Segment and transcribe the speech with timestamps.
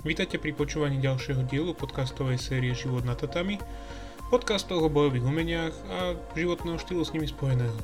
[0.00, 3.60] Vítajte pri počúvaní ďalšieho dielu podcastovej série Život na tatami,
[4.32, 7.76] podcastov o bojových umeniach a životného štýlu s nimi spojeného.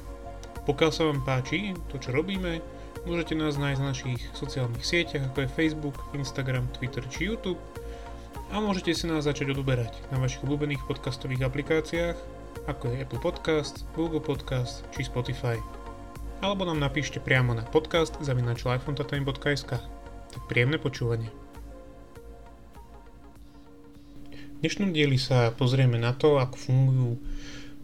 [0.64, 2.64] Pokiaľ sa vám páči to, čo robíme,
[3.04, 7.60] môžete nás nájsť na našich sociálnych sieťach, ako je Facebook, Instagram, Twitter či YouTube
[8.48, 12.16] a môžete si nás začať odoberať na vašich obľúbených podcastových aplikáciách,
[12.64, 15.60] ako je Apple Podcast, Google Podcast či Spotify.
[16.40, 19.72] Alebo nám napíšte priamo na podcast zavinačlifeontatami.sk.
[20.32, 21.28] Tak príjemné počúvanie.
[24.56, 27.10] Dnešnom dieli sa pozrieme na to, ako fungujú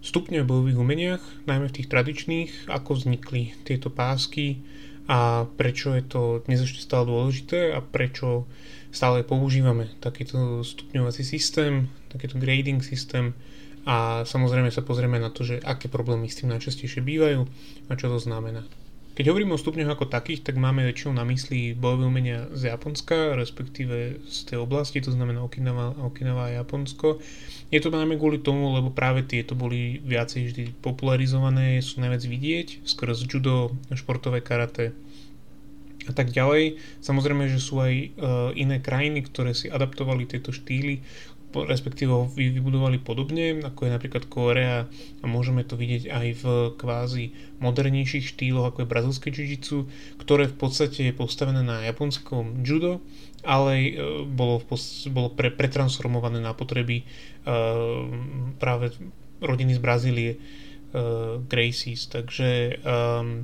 [0.01, 4.65] stupne v bojových umeniach, najmä v tých tradičných, ako vznikli tieto pásky
[5.05, 8.49] a prečo je to dnes ešte stále dôležité a prečo
[8.89, 13.37] stále používame takýto stupňovací systém, takýto grading systém
[13.85, 17.45] a samozrejme sa pozrieme na to, že aké problémy s tým najčastejšie bývajú
[17.89, 18.65] a čo to znamená.
[19.12, 23.37] Keď hovoríme o stupňoch ako takých, tak máme väčšinou na mysli bojové umenia z Japonska,
[23.37, 27.21] respektíve z tej oblasti, to znamená Okinawa, Okinawa a Japonsko.
[27.68, 32.68] Je to najmä kvôli tomu, lebo práve tieto boli viacej vždy popularizované, sú najviac vidieť
[32.88, 34.96] skrz judo, športové karate
[36.09, 36.80] a tak ďalej.
[37.05, 38.07] Samozrejme, že sú aj uh,
[38.57, 41.05] iné krajiny, ktoré si adaptovali tieto štýly,
[41.53, 44.89] respektíve ho vybudovali podobne, ako je napríklad Korea
[45.21, 46.45] a môžeme to vidieť aj v
[46.81, 47.25] kvázi
[47.61, 49.85] modernejších štýloch, ako je brazilské jiu
[50.17, 53.05] ktoré v podstate je postavené na japonskom judo,
[53.45, 53.93] ale e,
[54.25, 54.65] bolo,
[55.13, 58.07] bolo pre, pretransformované na potreby uh,
[58.63, 58.95] práve
[59.43, 63.43] rodiny z Brazílie uh, Gracies, takže um,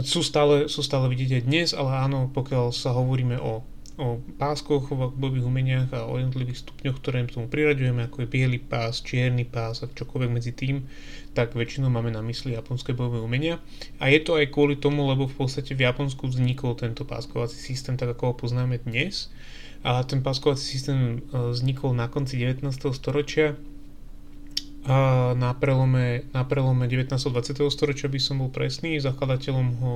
[0.00, 3.60] sú stále, sú stále vidieť aj dnes, ale áno, pokiaľ sa hovoríme o
[4.00, 8.56] o páskoch v bojových umeniach a o jednotlivých stupňoch, ktoré tomu priraďujeme, ako je biely
[8.56, 10.88] pás, čierny pás a čokoľvek medzi tým,
[11.36, 13.60] tak väčšinou máme na mysli japonské bojové umenia.
[14.00, 18.00] A je to aj kvôli tomu, lebo v podstate v Japonsku vznikol tento páskovací systém,
[18.00, 19.28] tak ako ho poznáme dnes.
[19.84, 22.64] A ten páskovací systém e, vznikol na konci 19.
[22.96, 23.60] storočia
[24.80, 27.12] a na prelome, na prelome 19.
[27.12, 27.68] 20.
[27.68, 29.92] storočia by som bol presný, zakladateľom ho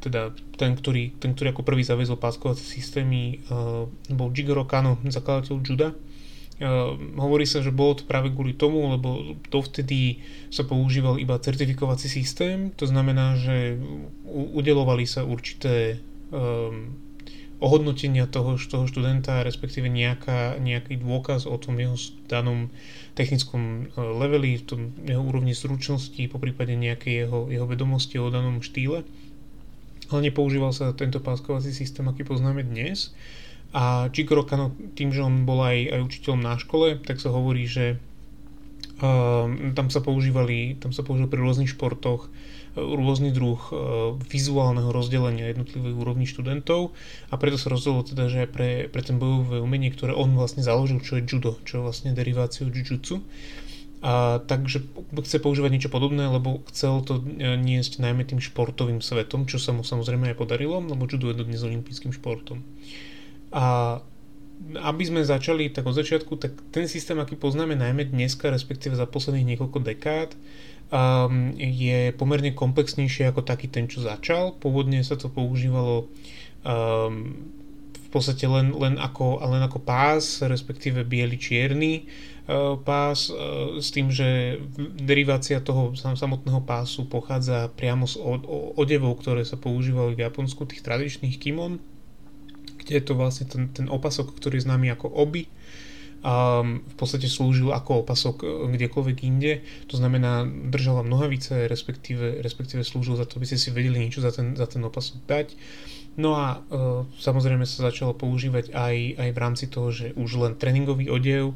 [0.00, 5.56] teda ten ktorý, ten, ktorý ako prvý zaviezol páskovacie systémy uh, bol Jigoro Kano, zakladateľ
[5.60, 5.92] juda.
[6.60, 12.08] Uh, hovorí sa, že bolo to práve kvôli tomu, lebo dovtedy sa používal iba certifikovací
[12.08, 13.76] systém, to znamená, že
[14.28, 16.00] udelovali sa určité
[16.32, 16.96] um,
[17.60, 21.94] ohodnotenia toho, toho študenta, respektíve nejaká, nejaký dôkaz o tom jeho
[22.24, 22.72] danom
[23.12, 28.32] technickom e, leveli, v tom jeho úrovni zručnosti, po prípade nejaké jeho, jeho vedomosti o
[28.32, 29.04] danom štýle.
[30.10, 33.12] Ale nepoužíval sa tento páskovací systém, aký poznáme dnes.
[33.70, 37.70] A Chikoro Kano, tým, že on bol aj, aj učiteľom na škole, tak sa hovorí,
[37.70, 38.02] že
[38.98, 42.26] um, tam sa používali, tam sa používali pri rôznych športoch
[42.78, 43.72] rôzny druh e,
[44.30, 46.94] vizuálneho rozdelenia jednotlivých úrovní študentov
[47.30, 50.62] a preto sa rozhodlo teda, že aj pre, pre ten bojové umenie, ktoré on vlastne
[50.62, 53.22] založil, čo je judo, čo je vlastne deriváciu jujutsu,
[54.00, 54.80] a takže
[55.12, 59.76] chce používať niečo podobné, lebo chcel to e, niesť najmä tým športovým svetom, čo sa
[59.76, 62.64] mu samozrejme aj podarilo, lebo judo je dnes olympijským športom.
[63.52, 63.98] A
[64.60, 69.08] aby sme začali tak od začiatku, tak ten systém, aký poznáme najmä dneska, respektíve za
[69.08, 70.32] posledných niekoľko dekád,
[70.90, 74.58] um, je pomerne komplexnejšie ako taký ten, čo začal.
[74.58, 76.10] Pôvodne sa to používalo
[76.66, 77.46] um,
[77.94, 82.10] v podstate len, len, ako, len ako pás, respektíve biely čierny
[82.50, 84.58] uh, pás, uh, s tým, že
[84.98, 88.18] derivácia toho samotného pásu pochádza priamo z
[88.74, 91.78] odevov, ktoré sa používali v Japonsku, tých tradičných kimon,
[92.82, 95.46] kde je to vlastne ten, ten opasok, ktorý je známy ako obi,
[96.20, 99.64] a v podstate slúžil ako opasok e, kdekoľvek inde.
[99.88, 104.28] To znamená, držala nohavice, respektíve, respektíve slúžil za to, aby ste si vedeli niečo za
[104.28, 105.48] ten, za ten opasok dať.
[106.20, 110.52] No a e, samozrejme sa začalo používať aj, aj v rámci toho, že už len
[110.52, 111.54] tréningový odev e,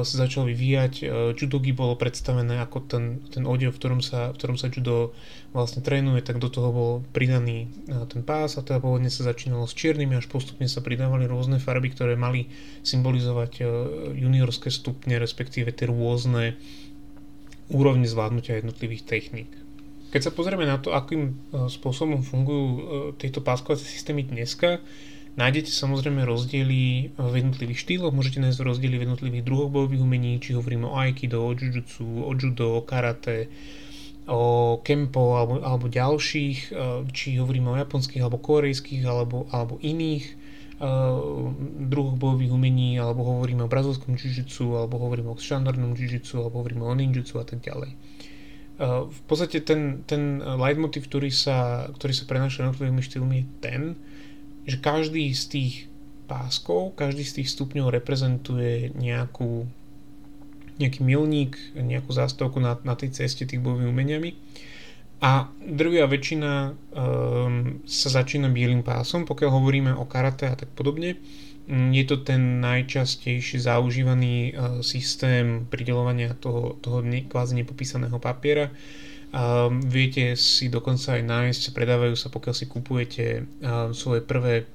[0.00, 0.92] sa začal vyvíjať.
[0.96, 5.12] E, judogi bolo predstavené ako ten, ten odev, v ktorom, sa, v ktorom sa judo
[5.52, 9.68] vlastne trénuje, tak do toho bol pridaný e, ten pás a teda pôvodne sa začínalo
[9.68, 12.48] s čiernymi, až postupne sa pridávali rôzne farby, ktoré mali
[12.80, 13.62] symbolizovať e,
[14.16, 16.56] juniorské stupne, respektíve tie rôzne
[17.68, 19.52] úrovne zvládnutia jednotlivých techník.
[20.12, 21.32] Keď sa pozrieme na to, akým e,
[21.72, 22.80] spôsobom fungujú e,
[23.16, 24.84] tieto páskovacie systémy dneska,
[25.40, 30.52] nájdete samozrejme rozdiely v jednotlivých štýloch, môžete nájsť rozdiely v jednotlivých druhoch bojových umení, či
[30.52, 33.48] hovoríme o aikido, o jujutsu, o judo, o karate,
[34.28, 40.44] o kempo alebo, alebo ďalších, e, či hovoríme o japonských alebo korejských alebo, alebo iných
[41.86, 44.42] druhoch bojových umení, alebo hovoríme o brazilskom jiu
[44.74, 47.94] alebo hovoríme o štandardnom jiu alebo hovoríme o ninjutsu a tak ďalej.
[48.82, 53.82] V podstate ten, ten leitmotiv, ktorý sa, ktorý sa prenáša jednotlivými štýlmi je ten,
[54.66, 55.74] že každý z tých
[56.26, 59.70] páskov, každý z tých stupňov reprezentuje nejakú,
[60.82, 64.30] nejaký milník, nejakú zástavku na, na tej ceste tých bojovými umeniami.
[65.22, 71.14] A drvia väčšina um, sa začína bielým pásom, pokiaľ hovoríme o karate a tak podobne.
[71.70, 78.70] Je to ten najčastejší zaužívaný uh, systém pridelovania toho, toho ne, kvázi nepopísaného papiera.
[79.88, 84.68] Viete si dokonca aj nájsť, predávajú sa, pokiaľ si kupujete uh, svoje prvé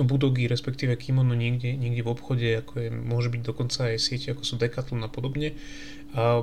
[0.00, 4.40] budogy, respektíve kimono niekde, niekde v obchode, ako je, môže byť dokonca aj siete, ako
[4.40, 5.52] sú Decathlon a podobne.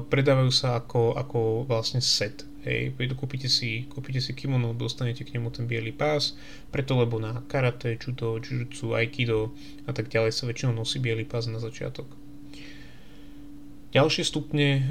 [0.10, 2.46] Predávajú sa ako, ako vlastne set.
[2.70, 6.38] Hej, kúpite si, kúpite si kimono, dostanete k nemu ten biely pás,
[6.70, 9.58] preto lebo na karate, judo, jujutsu, aikido
[9.90, 12.06] a tak ďalej sa väčšinou nosí biely pás na začiatok.
[13.90, 14.82] Ďalšie stupne, e,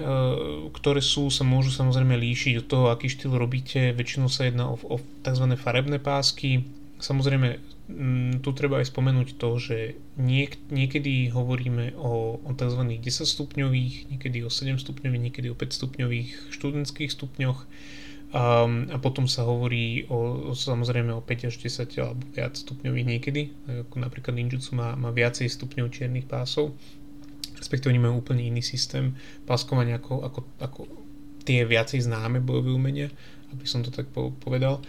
[0.74, 3.94] ktoré sú, sa môžu samozrejme líšiť od toho, aký štýl robíte.
[3.94, 5.46] Väčšinou sa jedná o, o tzv.
[5.54, 6.66] farebné pásky.
[6.98, 12.84] Samozrejme, Mm, tu treba aj spomenúť to, že niek- niekedy hovoríme o, o tzv.
[12.84, 17.64] 10 stupňových, niekedy o 7 stupňových, niekedy o 5 stupňových študentských stupňoch.
[18.28, 23.06] Um, a potom sa hovorí o, o samozrejme o 5 až 10 alebo viac stupňových
[23.08, 23.42] niekedy,
[23.88, 26.76] ako napríklad ninjutsu má, má viacej stupňov čiernych pásov,
[27.56, 29.16] respektíve oni majú úplne iný systém
[29.48, 30.80] páskovania ako, ako, ako
[31.48, 33.08] tie viacej známe bojové umenia,
[33.48, 34.84] aby som to tak povedal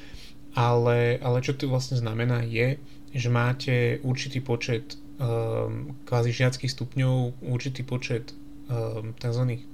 [0.58, 2.82] ale, ale čo to vlastne znamená je,
[3.14, 8.34] že máte určitý počet um, kvázi žiackých stupňov, určitý počet
[8.70, 9.66] um, tzv.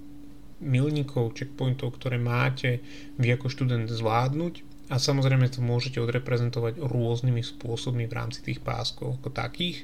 [0.63, 2.79] milníkov, checkpointov, ktoré máte
[3.19, 9.17] vy ako študent zvládnuť a samozrejme to môžete odreprezentovať rôznymi spôsobmi v rámci tých páskov
[9.17, 9.81] ako takých.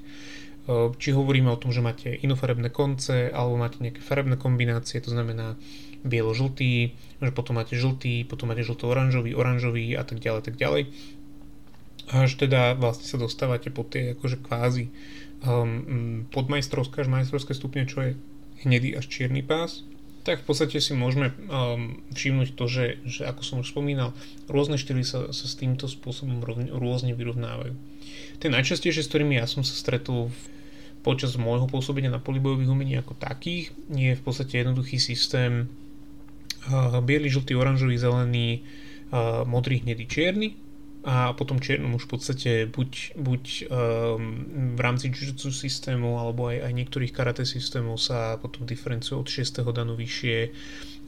[0.70, 5.10] Ehm, či hovoríme o tom, že máte inofarebné konce alebo máte nejaké farebné kombinácie, to
[5.10, 5.58] znamená
[6.02, 10.84] bielo-žltý, že potom máte žltý, potom máte žlto-oranžový, oranžový a tak ďalej, tak ďalej.
[12.12, 14.92] Až teda vlastne sa dostávate po tie akože kvázi
[15.46, 18.12] um, podmajstrovské až majstrovské stupne, čo je
[18.66, 19.86] hnedý až čierny pás,
[20.22, 24.14] tak v podstate si môžeme um, všimnúť to, že, že ako som už spomínal,
[24.46, 27.74] rôzne štýly sa, sa s týmto spôsobom rovne, rôzne vyrovnávajú.
[28.38, 30.38] Tie najčastejšie, s ktorými ja som sa stretol v,
[31.02, 35.66] počas môjho pôsobenia na polibojových umení ako takých, je v podstate jednoduchý systém
[37.02, 38.66] biely, žltý, oranžový, zelený,
[39.46, 40.56] modrý, hnedý, čierny
[41.02, 46.62] a potom čiernom už v podstate buď, buď um, v rámci jujutsu systému alebo aj,
[46.62, 49.66] aj niektorých karate systémov sa potom diferencujú od 6.
[49.74, 50.38] danu vyššie,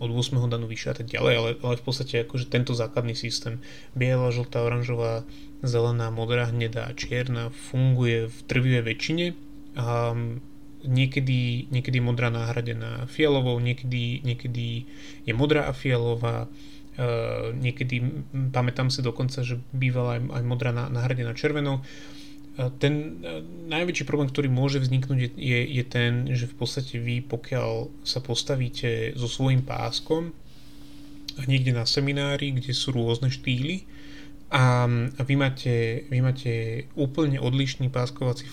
[0.02, 0.34] od 8.
[0.50, 3.62] danu vyššie a tak ďalej, ale, ale v podstate akože tento základný systém
[3.94, 5.30] biela, žltá, oranžová,
[5.62, 9.26] zelená, modrá, hnedá a čierna funguje v trvivej väčšine.
[9.78, 10.42] Um,
[10.84, 14.86] niekedy, niekedy modrá náhradená fialovou, niekedy, niekedy
[15.24, 18.04] je modrá a fialová, uh, niekedy,
[18.52, 21.82] pamätám si dokonca, že bývala aj, aj modrá nahradená červenou.
[22.60, 23.42] Uh, ten uh,
[23.72, 29.16] najväčší problém, ktorý môže vzniknúť, je, je ten, že v podstate vy, pokiaľ sa postavíte
[29.16, 30.36] so svojím páskom
[31.50, 33.90] niekde na seminári, kde sú rôzne štýly,
[34.54, 36.54] a, a vy, máte, vy máte
[36.94, 38.46] úplne odlišný páskovací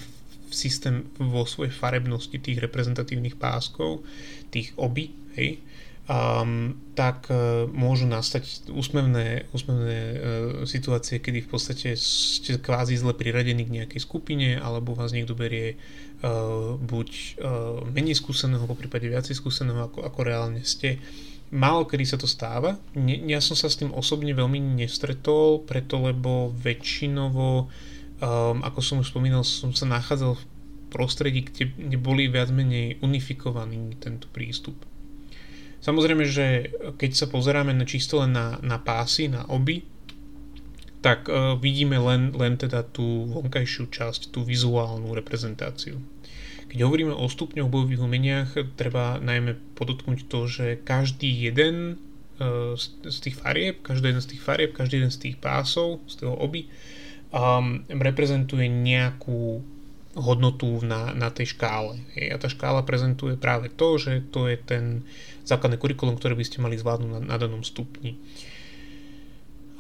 [0.51, 4.03] systém vo svojej farebnosti tých reprezentatívnych páskov,
[4.51, 5.63] tých oby, hej,
[6.11, 10.19] um, tak uh, môžu nastať úsmevné, úsmevné uh,
[10.67, 15.79] situácie, kedy v podstate ste kvázi zle priradení k nejakej skupine, alebo vás niekto berie
[15.79, 20.99] uh, buď uh, menej skúseného, po prípade viacej skúseného, ako, ako reálne ste.
[21.51, 22.79] Málo kedy sa to stáva.
[22.95, 27.67] Ne, ja som sa s tým osobne veľmi nestretol, preto lebo väčšinovo
[28.21, 30.45] um, ako som už spomínal, som sa nachádzal v
[30.93, 34.77] prostredí, kde, kde boli viac menej unifikovaný tento prístup.
[35.81, 39.81] Samozrejme, že keď sa pozeráme na čisto len na, na pásy, na oby,
[41.01, 45.97] tak uh, vidíme len, len teda tú vonkajšiu časť, tú vizuálnu reprezentáciu.
[46.69, 51.97] Keď hovoríme o stupňoch bojových umeniach, treba najmä podotknúť to, že každý jeden
[52.37, 56.05] uh, z, z tých farieb, každý jeden z tých farieb, každý jeden z tých pásov,
[56.05, 56.69] z toho oby,
[57.31, 59.63] um, reprezentuje nejakú
[60.19, 62.03] hodnotu na, na tej škále.
[62.19, 65.07] A tá škála prezentuje práve to, že to je ten
[65.47, 68.19] základný kurikulum, ktorý by ste mali zvládnuť na, na danom stupni.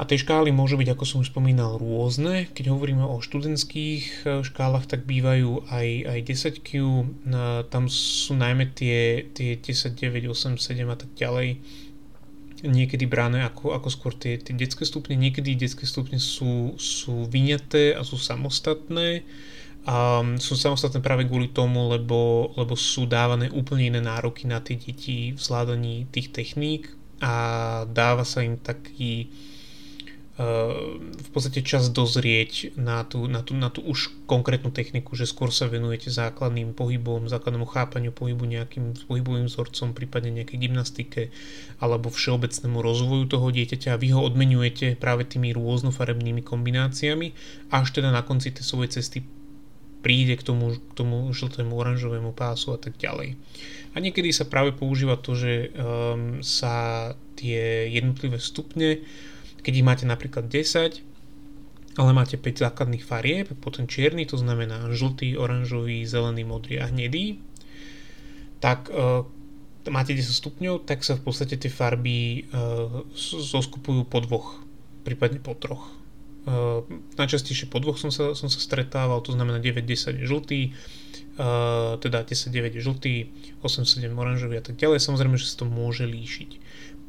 [0.00, 2.48] A tie škály môžu byť, ako som už spomínal, rôzne.
[2.56, 6.70] Keď hovoríme o študentských e, škálach, tak bývajú aj, aj 10Q,
[7.68, 11.60] tam sú najmä tie, tie 10, 9, 8, 7 a tak ďalej
[12.64, 15.16] niekedy brané ako, ako skôr tie, tie detské stupne.
[15.16, 19.24] Niekedy detské stupne sú, sú vyňaté a sú samostatné.
[19.88, 24.76] A sú samostatné práve kvôli tomu, lebo, lebo sú dávané úplne iné nároky na tie
[24.76, 27.34] deti v zvládaní tých techník a
[27.88, 29.32] dáva sa im taký
[31.04, 35.52] v podstate čas dozrieť na tú, na, tú, na tú už konkrétnu techniku, že skôr
[35.52, 41.28] sa venujete základným pohybom, základnému chápaniu pohybu nejakým pohybovým vzorcom, prípadne nejakej gymnastike
[41.76, 47.36] alebo všeobecnému rozvoju toho dieťaťa a vy ho odmenujete práve tými rôznofarebnými kombináciami
[47.68, 49.20] až teda na konci tej svojej cesty
[50.00, 53.36] príde k tomu, k tomu žltému oranžovému pásu a tak ďalej.
[53.92, 59.04] A niekedy sa práve používa to, že um, sa tie jednotlivé stupne
[59.60, 61.04] keď ich máte napríklad 10,
[61.98, 67.42] ale máte 5 základných farieb, potom čierny, to znamená žltý, oranžový, zelený, modrý a hnedý,
[68.62, 69.26] tak uh,
[69.90, 74.62] máte 10 stupňov, tak sa v podstate tie farby uh, zoskupujú po dvoch,
[75.02, 75.90] prípadne po troch.
[76.46, 76.86] Uh,
[77.20, 80.60] najčastejšie po dvoch som sa, som sa stretával, to znamená 9-10 je žltý,
[81.36, 83.14] uh, teda 10-9 je žltý,
[83.66, 85.02] 8-7 oranžový a tak ďalej.
[85.02, 86.50] Samozrejme, že sa to môže líšiť.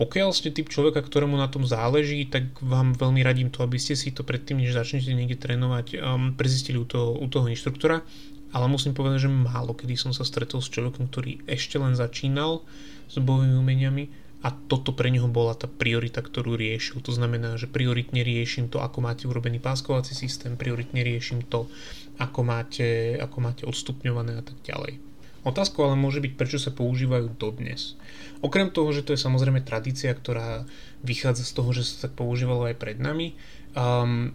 [0.01, 3.93] Pokiaľ ste typ človeka, ktorému na tom záleží, tak vám veľmi radím to, aby ste
[3.93, 8.01] si to predtým, než začnete niekde trénovať, um, prezistili u toho, u toho inštruktora.
[8.50, 12.65] Ale musím povedať, že málo kedy som sa stretol s človekom, ktorý ešte len začínal
[13.13, 14.03] s bojovými umeniami
[14.41, 17.05] a toto pre neho bola tá priorita, ktorú riešil.
[17.05, 21.70] To znamená, že prioritne riešim to, ako máte urobený páskovací systém, prioritne riešim to,
[22.17, 25.11] ako máte, ako máte odstupňované a tak ďalej.
[25.42, 27.98] Otázkou ale môže byť, prečo sa používajú dodnes.
[28.46, 30.70] Okrem toho, že to je samozrejme tradícia, ktorá
[31.02, 33.34] vychádza z toho, že sa tak používalo aj pred nami,
[33.74, 34.34] um,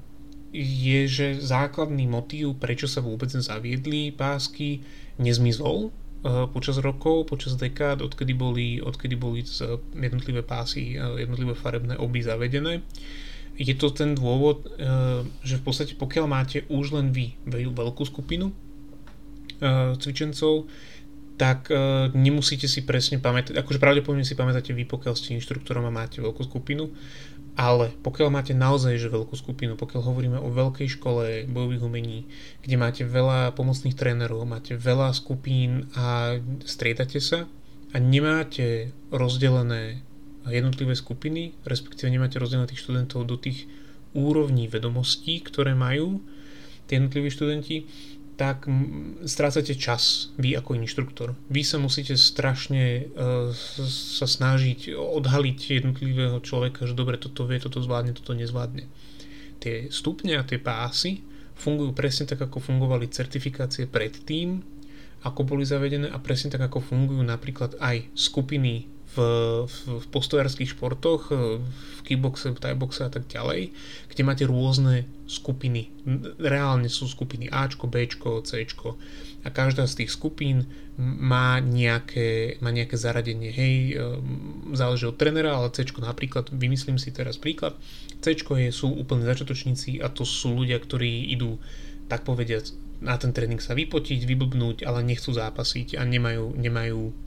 [0.57, 4.83] je, že základný motív, prečo sa vôbec zaviedli pásky,
[5.23, 9.47] nezmizol uh, počas rokov, počas dekád, odkedy boli, odkedy boli
[9.95, 12.83] jednotlivé pásy, uh, jednotlivé farebné oby zavedené.
[13.57, 18.51] Je to ten dôvod, uh, že v podstate pokiaľ máte už len vy veľkú skupinu
[18.51, 20.67] uh, cvičencov,
[21.37, 25.93] tak uh, nemusíte si presne pamätať, akože pravdepodobne si pamätáte vy, pokiaľ ste inštruktorom a
[25.93, 26.89] máte veľkú skupinu,
[27.57, 32.29] ale pokiaľ máte naozaj že veľkú skupinu, pokiaľ hovoríme o veľkej škole bojových umení,
[32.61, 37.49] kde máte veľa pomocných trénerov, máte veľa skupín a striedate sa
[37.93, 40.05] a nemáte rozdelené
[40.45, 43.65] jednotlivé skupiny, respektíve nemáte rozdelené tých študentov do tých
[44.17, 46.21] úrovní vedomostí, ktoré majú
[46.87, 47.77] tie jednotliví študenti,
[48.37, 48.69] tak
[49.25, 51.33] strácate čas vy ako inštruktor.
[51.49, 53.49] Vy sa musíte strašne uh,
[53.89, 58.85] sa snažiť odhaliť jednotlivého človeka, že dobre, toto vie, toto zvládne, toto nezvládne.
[59.57, 61.25] Tie stupne a tie pásy
[61.57, 64.61] fungujú presne tak, ako fungovali certifikácie predtým,
[65.25, 68.85] ako boli zavedené a presne tak, ako fungujú napríklad aj skupiny
[69.17, 69.19] v,
[69.65, 70.07] v, v
[70.69, 73.73] športoch, v kickboxe, v thaiboxe a tak ďalej,
[74.13, 75.91] kde máte rôzne skupiny.
[76.39, 78.95] Reálne sú skupiny Ačko, Bčko, Cčko
[79.43, 83.51] a každá z tých skupín má nejaké, má nejaké zaradenie.
[83.53, 87.75] Hej, ehm, záleží od trenera, ale Cčko napríklad, vymyslím si teraz príklad,
[88.23, 91.59] Cčko je, sú úplne začiatočníci a to sú ľudia, ktorí idú
[92.07, 97.26] tak povediať na ten tréning sa vypotiť, vyblbnúť, ale nechcú zápasiť a nemajú, nemajú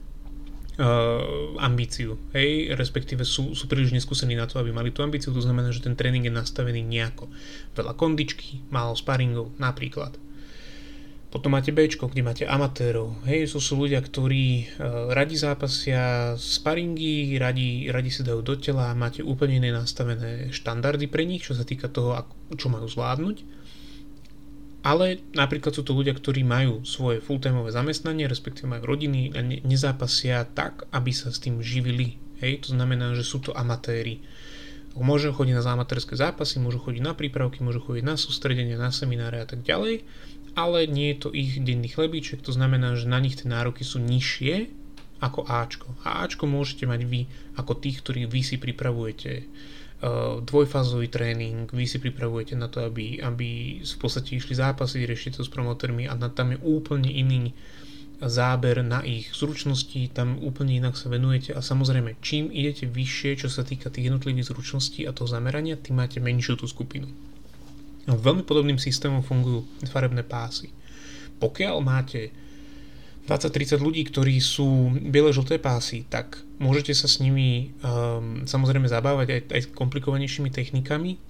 [1.59, 5.75] ambíciu, hej, respektíve sú, sú príliš neskúsení na to, aby mali tú ambíciu, to znamená,
[5.75, 7.27] že ten tréning je nastavený nejako.
[7.75, 10.15] Veľa kondičky, málo sparingov, napríklad.
[11.29, 13.21] Potom máte B, kde máte amatérov.
[13.29, 18.97] Hej, sú, sú ľudia, ktorí uh, radi zápasia sparingy, radi, radi si dajú do tela,
[18.97, 22.17] máte úplne iné nastavené štandardy pre nich, čo sa týka toho,
[22.57, 23.58] čo majú zvládnuť
[24.79, 29.59] ale napríklad sú to ľudia, ktorí majú svoje full-timeové zamestnanie, respektíve majú rodiny a ne-
[29.63, 32.15] nezápasia tak, aby sa s tým živili.
[32.39, 34.23] Hej, to znamená, že sú to amatéri.
[34.95, 39.43] Môžu chodiť na amatérske zápasy, môžu chodiť na prípravky, môžu chodiť na sústredenie, na semináre
[39.43, 40.07] a tak ďalej,
[40.55, 43.99] ale nie je to ich denný chlebíček, to znamená, že na nich tie nároky sú
[43.99, 44.71] nižšie
[45.19, 45.91] ako Ačko.
[46.07, 47.27] A Ačko môžete mať vy
[47.59, 49.43] ako tých, ktorí vy si pripravujete
[50.47, 55.43] dvojfázový tréning, vy si pripravujete na to, aby, aby v podstate išli zápasy, riešiť to
[55.43, 57.51] s promotormi a tam je úplne iný
[58.19, 63.47] záber na ich zručnosti, tam úplne inak sa venujete a samozrejme, čím idete vyššie, čo
[63.47, 67.07] sa týka tých jednotlivých zručností a toho zamerania, tým máte menšiu tú skupinu.
[68.07, 70.71] Veľmi podobným systémom fungujú farebné pásy.
[71.39, 72.31] Pokiaľ máte
[73.29, 79.27] 20-30 ľudí, ktorí sú biele žlté pásy, tak môžete sa s nimi um, samozrejme zabávať
[79.37, 81.21] aj, aj komplikovanejšími technikami,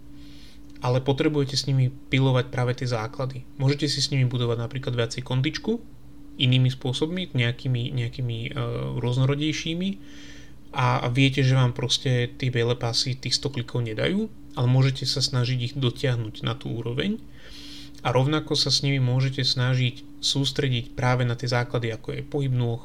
[0.79, 3.43] ale potrebujete s nimi pilovať práve tie základy.
[3.59, 5.83] Môžete si s nimi budovať napríklad viacej kondičku,
[6.39, 9.89] inými spôsobmi, nejakými, nejakými uh, rôznorodejšími
[10.71, 15.03] a, a viete, že vám proste tie biele pásy tých 100 klikov nedajú, ale môžete
[15.03, 17.19] sa snažiť ich dotiahnuť na tú úroveň
[17.99, 22.51] a rovnako sa s nimi môžete snažiť sústrediť práve na tie základy, ako je pohyb
[22.51, 22.83] nôh,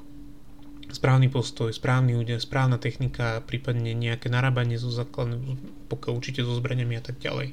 [0.94, 5.58] správny postoj, správny úder, správna technika, prípadne nejaké narábanie so základným
[5.90, 7.52] pokiaľ učíte so zbraniami a tak ďalej.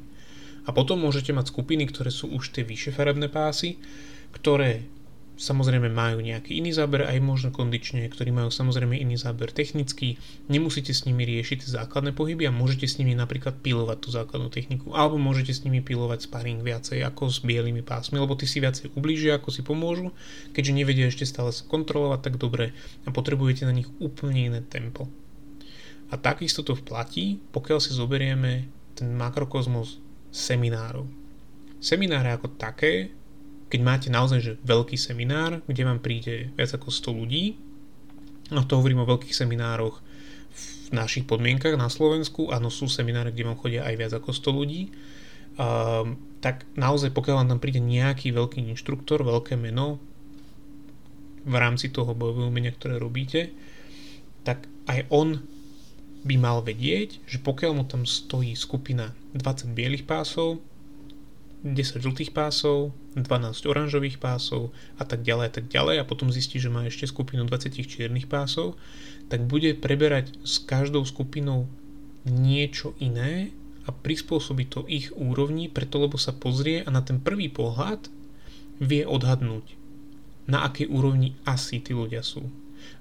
[0.61, 3.81] A potom môžete mať skupiny, ktoré sú už tie vyššie farebné pásy,
[4.29, 4.85] ktoré
[5.41, 10.21] samozrejme majú nejaký iný záber, aj možno kondične, ktorí majú samozrejme iný záber technický.
[10.45, 14.93] Nemusíte s nimi riešiť základné pohyby a môžete s nimi napríklad pilovať tú základnú techniku,
[14.93, 18.93] alebo môžete s nimi pilovať sparring viacej ako s bielými pásmi, lebo tí si viacej
[18.93, 20.13] ublížia, ako si pomôžu,
[20.53, 25.09] keďže nevedia ešte stále sa kontrolovať tak dobre a potrebujete na nich úplne iné tempo.
[26.13, 29.97] A takisto to platí, pokiaľ si zoberieme ten makrokozmos
[30.29, 31.09] seminárov.
[31.81, 33.09] Semináre ako také
[33.71, 37.55] keď máte naozaj že veľký seminár, kde vám príde viac ako 100 ľudí,
[38.51, 40.03] no to hovorím o veľkých seminároch
[40.51, 44.59] v našich podmienkach na Slovensku, áno sú semináre, kde vám chodia aj viac ako 100
[44.59, 44.81] ľudí,
[45.55, 50.03] um, tak naozaj pokiaľ vám tam príde nejaký veľký inštruktor, veľké meno
[51.47, 53.55] v rámci toho bojového umenia, ktoré robíte,
[54.43, 55.39] tak aj on
[56.21, 60.61] by mal vedieť, že pokiaľ mu tam stojí skupina 20 bielých pásov,
[61.61, 66.57] 10 žltých pásov, 12 oranžových pásov a tak ďalej a tak ďalej a potom zistí,
[66.57, 68.81] že má ešte skupinu 20 čiernych pásov,
[69.29, 71.69] tak bude preberať s každou skupinou
[72.25, 73.53] niečo iné
[73.85, 78.09] a prispôsobiť to ich úrovni, preto lebo sa pozrie a na ten prvý pohľad
[78.81, 79.77] vie odhadnúť,
[80.49, 82.49] na akej úrovni asi tí ľudia sú.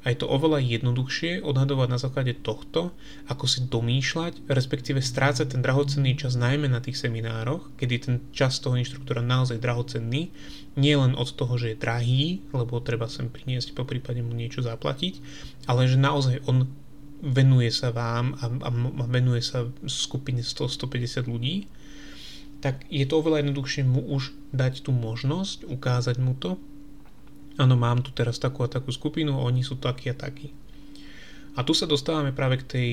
[0.01, 2.97] A je to oveľa jednoduchšie odhadovať na základe tohto,
[3.29, 8.61] ako si domýšľať, respektíve strácať ten drahocenný čas najmä na tých seminároch, kedy ten čas
[8.65, 10.33] toho inštruktora naozaj drahocenný,
[10.81, 12.25] nie len od toho, že je drahý,
[12.57, 15.21] lebo treba sem priniesť, po prípade mu niečo zaplatiť,
[15.69, 16.71] ale že naozaj on
[17.21, 21.69] venuje sa vám a, a, a venuje sa skupine 100-150 ľudí,
[22.61, 26.61] tak je to oveľa jednoduchšie mu už dať tú možnosť, ukázať mu to
[27.61, 30.49] áno, mám tu teraz takú a takú skupinu, oni sú takí a takí.
[31.55, 32.91] A tu sa dostávame práve k tej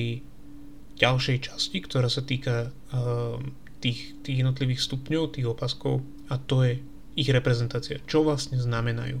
[1.00, 3.38] ďalšej časti, ktorá sa týka uh,
[3.80, 6.72] tých, tých jednotlivých stupňov, tých opaskov a to je
[7.14, 8.02] ich reprezentácia.
[8.04, 9.18] Čo vlastne znamenajú?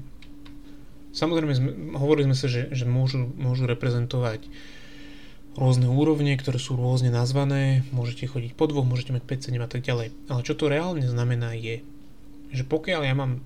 [1.14, 4.44] Samozrejme, sme, hovorili sme sa, že, že môžu, môžu reprezentovať
[5.58, 9.70] rôzne úrovne, ktoré sú rôzne nazvané, môžete chodiť po dvoch, môžete mať 5, 7 a
[9.70, 10.14] tak ďalej.
[10.30, 11.82] Ale čo to reálne znamená je,
[12.54, 13.42] že pokiaľ ja mám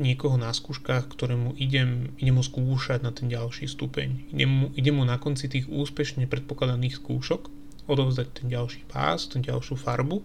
[0.00, 4.32] niekoho na skúškach, ktorému idem, idem ho skúšať na ten ďalší stupeň.
[4.32, 7.52] Idem mu, idem mu na konci tých úspešne predpokladaných skúšok
[7.90, 10.22] odovzdať ten ďalší pás, ten ďalšiu farbu,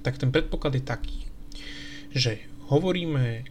[0.00, 1.18] tak ten predpoklad je taký,
[2.14, 3.44] že hovoríme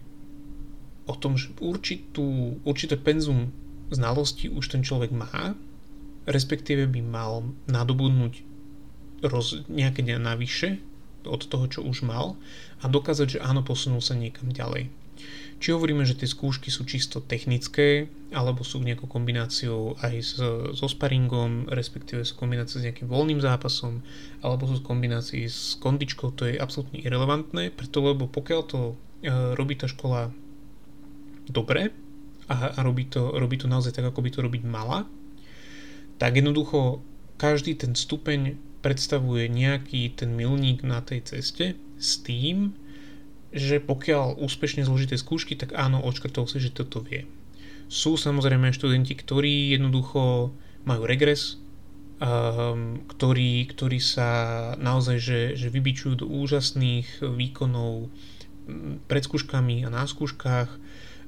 [1.05, 3.51] o tom, že určitú, určité penzum
[3.91, 5.53] znalosti už ten človek má,
[6.23, 8.33] respektíve by mal nadobudnúť
[9.27, 10.79] roz, nejaké navyše
[11.27, 12.35] od toho, čo už mal
[12.83, 14.91] a dokázať, že áno, posunul sa niekam ďalej.
[15.63, 20.35] Či hovoríme, že tie skúšky sú čisto technické, alebo sú nejakou kombináciou aj s,
[20.75, 24.03] so sparingom, respektíve sú kombináciou s nejakým voľným zápasom,
[24.43, 28.95] alebo sú kombinácii s kondičkou, to je absolútne irrelevantné, preto lebo pokiaľ to e,
[29.55, 30.35] robí tá škola
[31.47, 31.95] dobre
[32.51, 35.07] a, a robí, to, robí to naozaj tak, ako by to robiť mala,
[36.19, 36.99] tak jednoducho
[37.39, 42.75] každý ten stupeň predstavuje nejaký ten milník na tej ceste s tým,
[43.53, 47.29] že pokiaľ úspešne zložité skúšky, tak áno, odškrtol si, že toto vie.
[47.87, 50.51] Sú samozrejme študenti, ktorí jednoducho
[50.83, 51.61] majú regres,
[52.17, 54.29] um, ktorí, ktorí sa
[54.81, 58.09] naozaj že, že vybičujú do úžasných výkonov
[59.11, 60.69] pred skúškami a na skúškach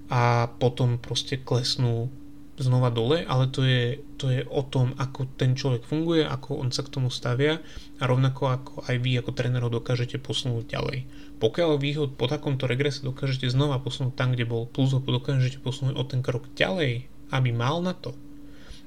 [0.08, 2.08] a potom proste klesnú
[2.56, 6.72] znova dole, ale to je, to je o tom, ako ten človek funguje, ako on
[6.72, 7.60] sa k tomu stavia
[8.00, 11.04] a rovnako ako aj vy ako tréner ho dokážete posunúť ďalej.
[11.36, 15.60] Pokiaľ vy ho po takomto regrese dokážete znova posunúť tam, kde bol, plus ho dokážete
[15.60, 18.16] posunúť o ten krok ďalej, aby mal na to,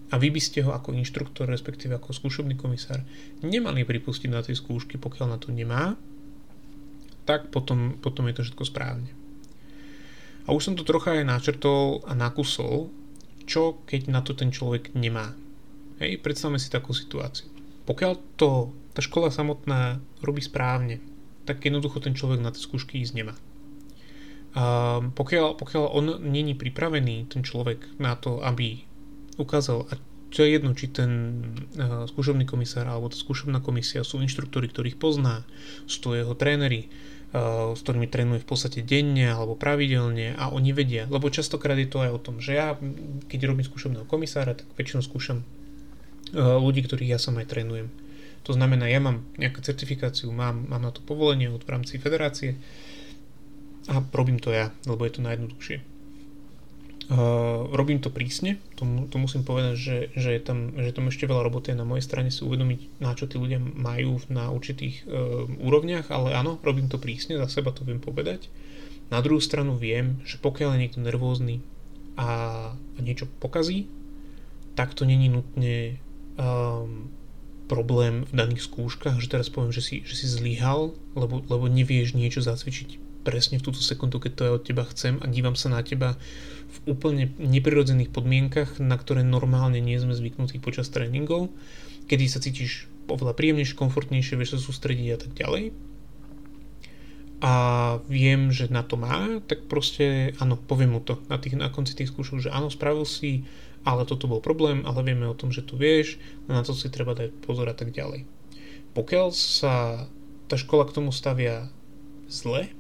[0.09, 3.05] a vy by ste ho ako inštruktor, respektíve ako skúšobný komisár,
[3.45, 6.01] nemali pripustiť na tej skúšky, pokiaľ na to nemá,
[7.29, 9.13] tak potom, potom je to všetko správne.
[10.49, 12.89] A už som to trocha aj načrtol a nakusol,
[13.45, 15.37] čo keď na to ten človek nemá.
[16.01, 17.53] Hej, predstavme si takú situáciu.
[17.85, 21.05] Pokiaľ to tá škola samotná robí správne,
[21.49, 23.35] tak jednoducho ten človek na tie skúšky ísť nemá.
[24.53, 28.85] A pokiaľ, pokiaľ on není pripravený, ten človek, na to, aby
[29.41, 29.97] ukázal, a
[30.29, 31.11] čo je jedno, či ten
[31.81, 35.49] uh, skúšobný komisár alebo tá skúšobná komisia sú inštruktori, ktorých pozná,
[35.89, 36.93] sú to jeho tréneri,
[37.33, 41.89] uh, s ktorými trénuje v podstate denne alebo pravidelne a oni vedia, lebo častokrát je
[41.89, 42.77] to aj o tom, že ja
[43.33, 47.89] keď robím skúšobného komisára, tak väčšinou skúšam uh, ľudí, ktorých ja som aj trénujem.
[48.45, 52.57] To znamená, ja mám nejakú certifikáciu, mám, mám na to povolenie od v rámci federácie
[53.89, 55.79] a robím to ja, lebo je to najjednoduchšie.
[57.09, 61.25] Uh, robím to prísne, to, to musím povedať, že, že, je tam, že tam ešte
[61.25, 65.49] veľa roboty na mojej strane si uvedomiť, na čo tí ľudia majú na určitých uh,
[65.49, 68.53] úrovniach, ale áno, robím to prísne, za seba to viem povedať.
[69.09, 71.65] Na druhú stranu viem, že pokiaľ je niekto nervózny
[72.21, 72.29] a,
[72.77, 73.89] a niečo pokazí,
[74.77, 75.97] tak to není nutne
[76.37, 77.09] um,
[77.69, 82.17] problém v daných skúškach, že teraz poviem, že si, že si zlyhal, lebo, lebo nevieš
[82.17, 85.69] niečo zacvičiť presne v túto sekundu, keď to ja od teba chcem a dívam sa
[85.69, 86.17] na teba
[86.69, 91.53] v úplne neprirodzených podmienkach, na ktoré normálne nie sme zvyknutí počas tréningov,
[92.09, 95.65] kedy sa cítiš oveľa príjemnejšie, komfortnejšie, vieš sa sústrediť a tak ďalej.
[97.39, 97.53] A
[98.11, 101.95] viem, že na to má, tak proste áno, poviem mu to na, tých, na konci
[101.95, 103.47] tých skúšok, že áno, spravil si,
[103.87, 106.19] ale toto bol problém, ale vieme o tom, že tu vieš,
[106.51, 108.27] na to si treba dať pozor a tak ďalej.
[108.97, 110.07] Pokiaľ sa
[110.49, 111.69] tá škola k tomu stavia
[112.27, 112.73] zle,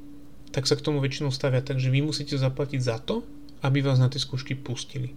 [0.50, 3.22] tak sa k tomu väčšinou stavia tak, že vy musíte zaplatiť za to,
[3.60, 5.12] aby vás na tie skúšky pustili.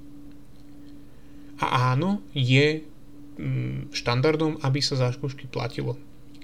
[1.62, 2.82] A áno, je
[3.38, 5.96] mm, štandardom, aby sa za skúšky platilo.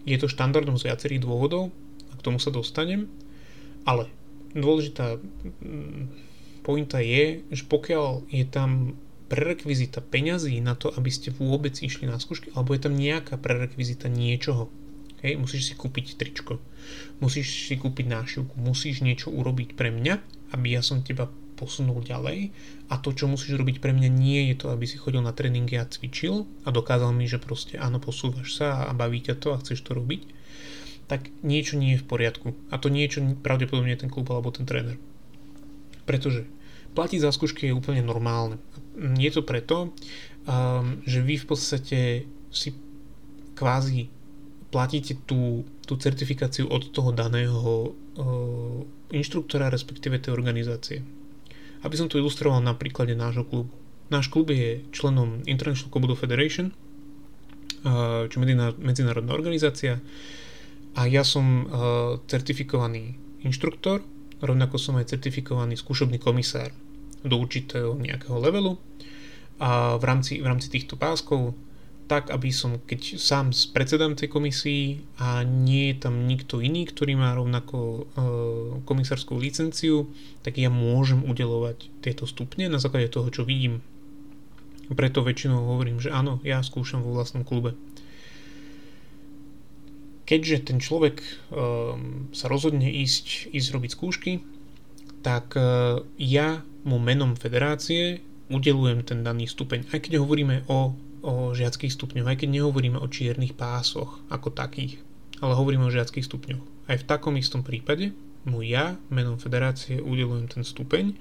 [0.07, 1.73] Je to štandardom z viacerých dôvodov,
[2.09, 3.09] a k tomu sa dostanem,
[3.83, 4.07] ale
[4.53, 6.03] dôležitá mm,
[6.61, 8.95] pointa je, že pokiaľ je tam
[9.27, 14.07] prerekvizita peňazí na to, aby ste vôbec išli na skúšky, alebo je tam nejaká prerekvizita
[14.07, 14.71] niečoho,
[15.25, 16.61] Hej, musíš si kúpiť tričko,
[17.17, 20.13] musíš si kúpiť nášivku, musíš niečo urobiť pre mňa,
[20.53, 21.25] aby ja som teba
[21.57, 22.53] posunul ďalej
[22.93, 25.81] a to, čo musíš robiť pre mňa nie je to, aby si chodil na tréningy
[25.81, 29.59] a cvičil a dokázal mi, že proste áno, posúvaš sa a baví ťa to a
[29.65, 30.21] chceš to robiť,
[31.09, 32.53] tak niečo nie je v poriadku.
[32.69, 35.01] A to niečo pravdepodobne je ten klub alebo ten tréner.
[36.05, 36.45] Pretože
[36.93, 38.61] platiť za skúšky je úplne normálne.
[38.97, 39.93] Je to preto,
[40.49, 41.99] um, že vy v podstate
[42.49, 42.69] si
[43.53, 44.09] kvázi
[44.73, 48.81] platíte tú, tú certifikáciu od toho daného uh,
[49.13, 51.05] inštruktora, respektíve tej organizácie.
[51.85, 53.69] Aby som to ilustroval na príklade nášho klubu.
[54.09, 58.41] Náš klub je členom International Kobudo Federation, uh, čo
[58.81, 60.01] medzinárodná organizácia
[60.97, 61.67] a ja som uh,
[62.25, 63.13] certifikovaný
[63.45, 64.01] inštruktor,
[64.41, 66.73] rovnako som aj certifikovaný skúšobný komisár
[67.23, 68.77] do určitého nejakého levelu
[69.57, 71.57] a v rámci, v rámci týchto páskov
[72.07, 77.19] tak, aby som, keď sám predsedám tej komisii a nie je tam nikto iný, ktorý
[77.19, 78.01] má rovnako e,
[78.87, 80.07] komisárskú licenciu,
[80.39, 83.83] tak ja môžem udelovať tieto stupne na základe toho, čo vidím.
[84.87, 87.75] Preto väčšinou hovorím, že áno, ja skúšam vo vlastnom klube.
[90.23, 91.31] Keďže ten človek e,
[92.31, 94.31] sa rozhodne ísť, ísť robiť skúšky,
[95.21, 95.61] tak e,
[96.21, 99.89] ja mu menom federácie udelujem ten daný stupeň.
[99.91, 100.95] Aj keď hovoríme o
[101.27, 105.01] o žiackých stupňoch, aj keď nehovoríme o čiernych pásoch ako takých,
[105.41, 106.63] ale hovoríme o žiackých stupňoch.
[106.87, 108.13] Aj v takom istom prípade
[108.47, 111.17] mu ja menom federácie udelujem ten stupeň.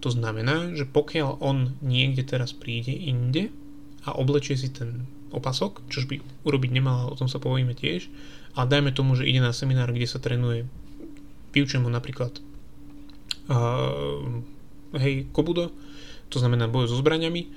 [0.00, 3.52] To znamená, že pokiaľ on niekde teraz príde inde
[4.08, 8.08] a oblečie si ten opasok, čož by urobiť nemal, o tom sa povíme tiež,
[8.56, 10.64] ale dajme tomu, že ide na seminár, kde sa trénuje,
[11.52, 12.40] vyučujem ho napríklad
[14.98, 15.74] hej, kobudo,
[16.30, 17.50] to znamená boj so zbraňami,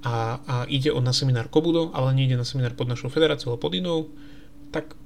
[0.00, 3.52] a, a ide on na seminár Kobudo, ale nie ide na seminár pod našou federáciou,
[3.52, 4.08] ale pod inou,
[4.72, 4.96] tak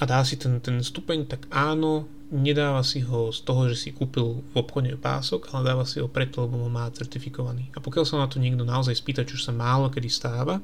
[0.00, 3.88] a dá si ten, ten stupeň, tak áno, nedáva si ho z toho, že si
[3.94, 7.70] kúpil v obchode pások, ale dáva si ho preto, lebo ho má certifikovaný.
[7.72, 10.58] A pokiaľ sa na to niekto naozaj spýta, čo sa málo kedy stáva,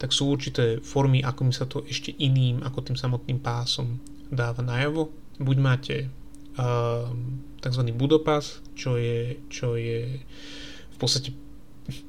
[0.00, 4.00] tak sú určité formy, ako mi sa to ešte iným, ako tým samotným pásom
[4.32, 5.12] dáva najavo.
[5.38, 5.94] Buď máte
[7.60, 7.82] tzv.
[7.94, 10.20] budopas, čo je, čo je
[10.94, 11.34] v podstate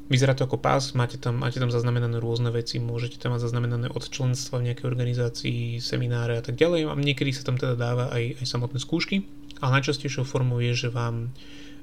[0.08, 3.92] vyzerá to ako pás, máte tam, máte tam zaznamenané rôzne veci, môžete tam mať zaznamenané
[3.92, 8.08] od členstva v nejakej organizácii, semináre a tak ďalej a niekedy sa tam teda dáva
[8.16, 9.28] aj, aj samotné skúšky,
[9.60, 11.28] ale najčastejšou formou je, že vám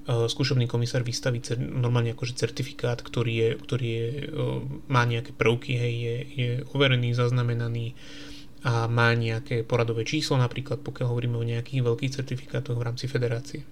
[0.08, 5.36] uh, skúšobný komisár vystaví cer- normálne akože certifikát, ktorý, je, ktorý je, uh, má nejaké
[5.36, 7.92] prvky, hej, je, je overený, zaznamenaný
[8.62, 13.66] a má nejaké poradové číslo napríklad, pokiaľ hovoríme o nejakých veľkých certifikátoch v rámci federácie.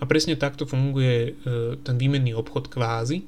[0.00, 1.32] A presne takto funguje e,
[1.80, 3.24] ten výmenný obchod kvázi.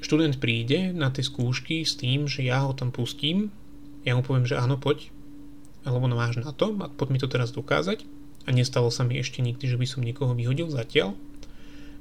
[0.00, 3.52] Študent príde na tie skúšky s tým, že ja ho tam pustím,
[4.06, 5.10] ja mu poviem, že áno, poď,
[5.82, 8.06] alebo no máš na to a poď mi to teraz dokázať.
[8.46, 11.18] A nestalo sa mi ešte nikdy, že by som niekoho vyhodil zatiaľ.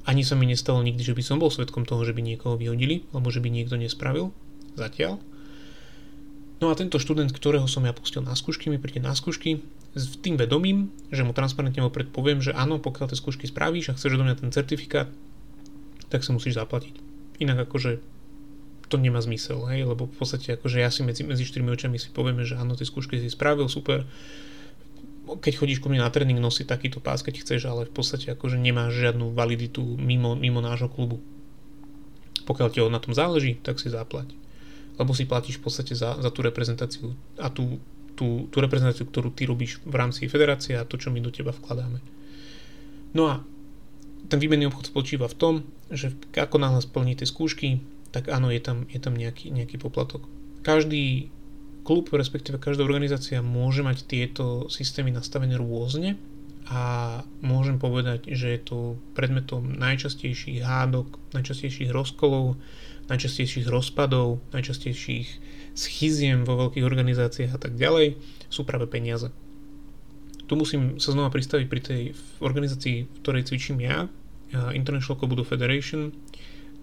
[0.05, 3.09] Ani sa mi nestalo nikdy, že by som bol svetkom toho, že by niekoho vyhodili,
[3.09, 4.29] alebo že by niekto nespravil
[4.77, 5.17] zatiaľ.
[6.63, 9.59] No a tento študent, ktorého som ja pustil na skúšky, mi príde na skúšky
[9.95, 13.95] s tým vedomím, že mu transparentne vopred poviem, že áno, pokiaľ tie skúšky spravíš a
[13.95, 15.11] chceš do mňa ten certifikát,
[16.07, 16.95] tak sa musíš zaplatiť.
[17.43, 17.99] Inak akože
[18.87, 22.13] to nemá zmysel, hej, lebo v podstate akože ja si medzi, medzi štyrmi očami si
[22.13, 24.05] povieme, že áno, tie skúšky si spravil, super,
[25.25, 28.61] keď chodíš ku mne na tréning, nosí takýto pás, keď chceš, ale v podstate akože
[28.61, 31.17] nemáš žiadnu validitu mimo, mimo nášho klubu.
[32.45, 34.29] Pokiaľ ti na tom záleží, tak si zaplať.
[34.95, 37.79] Lebo si platíš v podstate za, za tú reprezentáciu a tú,
[38.15, 41.51] tú, tú reprezentáciu, ktorú ty robíš v rámci federácie a to, čo my do teba
[41.51, 41.99] vkladáme.
[43.15, 43.43] No a
[44.27, 45.53] ten výmenný obchod spočíva v tom,
[45.93, 50.25] že ako náhle splní tie skúšky, tak áno, je tam, je tam nejaký, nejaký poplatok.
[50.65, 51.29] Každý
[51.85, 56.17] klub, respektíve každá organizácia môže mať tieto systémy nastavené rôzne
[56.65, 58.77] a môžem povedať, že je to
[59.13, 62.57] predmetom najčastejších hádok, najčastejších rozkolov,
[63.11, 65.27] najčastejších rozpadov, najčastejších
[65.75, 69.29] schiziem vo veľkých organizáciách a tak ďalej, sú práve peniaze.
[70.45, 72.01] Tu musím sa znova pristaviť pri tej
[72.39, 74.05] organizácii, v ktorej cvičím ja,
[74.77, 76.13] International Kobudo Federation.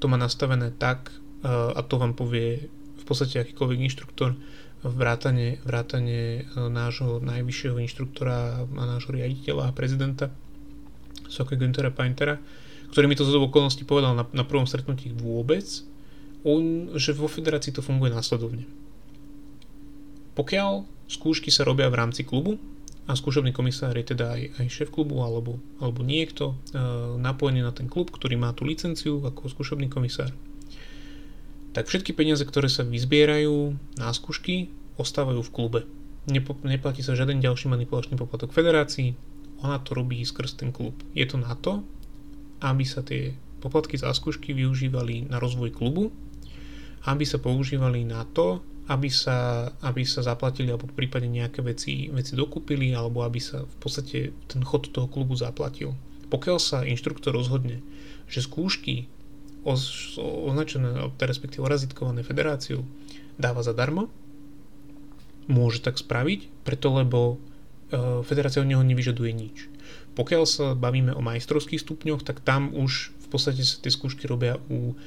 [0.03, 1.15] To má nastavené tak,
[1.47, 4.35] a to vám povie v podstate akýkoľvek inštruktor,
[4.83, 10.35] vrátane, vrátane e, nášho najvyššieho inštruktora a nášho riaditeľa a prezidenta
[11.31, 12.43] Soke Günthera Paintera,
[12.91, 15.65] ktorý mi to z okolností povedal na, na prvom stretnutí vôbec,
[16.43, 18.67] on, že vo federácii to funguje následovne.
[20.33, 22.57] Pokiaľ skúšky sa robia v rámci klubu
[23.05, 26.81] a skúšobný komisár je teda aj, aj šéf klubu alebo, alebo niekto e,
[27.21, 30.33] napojený na ten klub, ktorý má tú licenciu ako skúšobný komisár,
[31.73, 35.81] tak všetky peniaze, ktoré sa vyzbierajú na skúšky, ostávajú v klube.
[36.29, 39.17] Nepo, neplatí sa žiaden ďalší manipulačný poplatok federácii,
[39.63, 40.95] ona to robí skrz ten klub.
[41.15, 41.83] Je to na to,
[42.63, 46.11] aby sa tie poplatky za skúšky využívali na rozvoj klubu,
[47.07, 52.35] aby sa používali na to, aby sa, aby sa zaplatili alebo prípadne nejaké veci, veci
[52.35, 55.95] dokúpili alebo aby sa v podstate ten chod toho klubu zaplatil.
[56.31, 57.85] Pokiaľ sa inštruktor rozhodne,
[58.27, 59.07] že skúšky
[59.63, 62.83] označené, respektíve orazitkované federáciu,
[63.39, 64.11] dáva zadarmo,
[65.47, 67.39] môže tak spraviť, preto lebo
[67.93, 69.71] e, federácia od neho nevyžaduje nič.
[70.19, 74.59] Pokiaľ sa bavíme o majstrovských stupňoch, tak tam už v podstate sa tie skúšky robia
[74.67, 74.99] u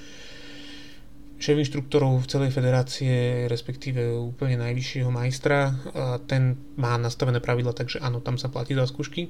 [1.35, 5.75] šéf inštruktorov celej federácie, respektíve úplne najvyššieho majstra.
[6.31, 9.27] Ten má nastavené pravidla, takže áno, tam sa platí za skúšky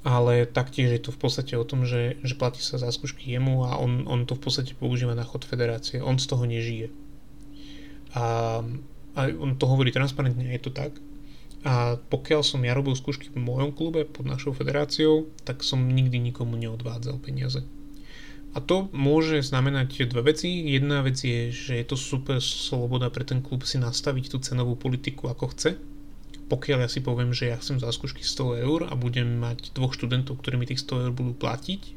[0.00, 3.68] ale taktiež je to v podstate o tom, že, že platí sa za skúšky jemu
[3.68, 6.00] a on, on to v podstate používa na chod federácie.
[6.00, 6.88] On z toho nežije.
[8.16, 8.24] A,
[9.14, 10.96] a on to hovorí transparentne, je to tak.
[11.60, 16.16] A pokiaľ som ja robil skúšky v mojom klube pod našou federáciou, tak som nikdy
[16.16, 17.60] nikomu neodvádzal peniaze.
[18.50, 20.50] A to môže znamenať dve veci.
[20.74, 24.74] Jedna vec je, že je to super sloboda pre ten klub si nastaviť tú cenovú
[24.74, 25.78] politiku ako chce
[26.50, 29.94] pokiaľ ja si poviem, že ja chcem za skúšky 100 eur a budem mať dvoch
[29.94, 31.94] študentov, ktorí mi tých 100 eur budú platiť,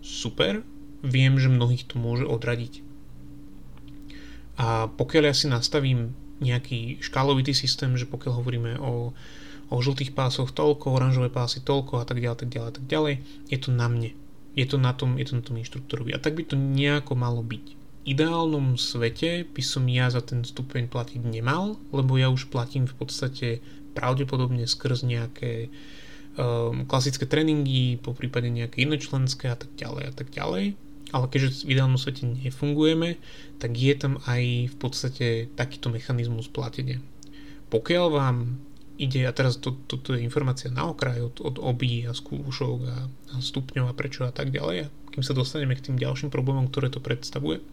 [0.00, 0.64] super,
[1.04, 2.80] viem, že mnohých to môže odradiť.
[4.56, 9.12] A pokiaľ ja si nastavím nejaký škálovitý systém, že pokiaľ hovoríme o,
[9.68, 13.14] o žltých pásoch toľko, oranžové pásy toľko a tak ďalej, tak ďalej, tak ďalej,
[13.52, 14.16] je to na mne.
[14.58, 16.14] Je to na tom, je to na tom inštruktorovi.
[16.14, 20.88] A tak by to nejako malo byť ideálnom svete by som ja za ten stupeň
[20.88, 23.48] platiť nemal, lebo ja už platím v podstate
[23.92, 25.68] pravdepodobne skrz nejaké
[26.38, 30.74] um, klasické tréningy, po prípade nejaké iné členské a tak ďalej a tak ďalej.
[31.10, 33.18] Ale keďže v ideálnom svete nefungujeme,
[33.58, 35.26] tak je tam aj v podstate
[35.58, 37.02] takýto mechanizmus platenia.
[37.68, 38.36] Pokiaľ vám
[39.00, 42.78] ide, a teraz toto to, to je informácia na okraj od, od obi a skúšok
[42.84, 46.28] a, a stupňov a prečo a tak ďalej, a kým sa dostaneme k tým ďalším
[46.28, 47.64] problémom, ktoré to predstavuje,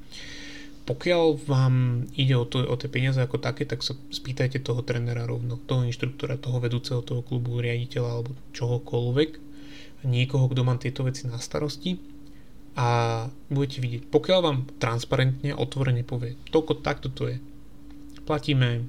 [0.87, 5.27] pokiaľ vám ide o, to, o tie peniaze ako také, tak sa spýtajte toho trénera
[5.27, 9.31] rovno, toho inštruktora, toho vedúceho toho klubu, riaditeľa alebo čohokoľvek,
[10.07, 11.99] niekoho, kto má tieto veci na starosti
[12.79, 12.87] a
[13.51, 17.37] budete vidieť, pokiaľ vám transparentne, otvorene povie, toľko takto to je,
[18.23, 18.87] platíme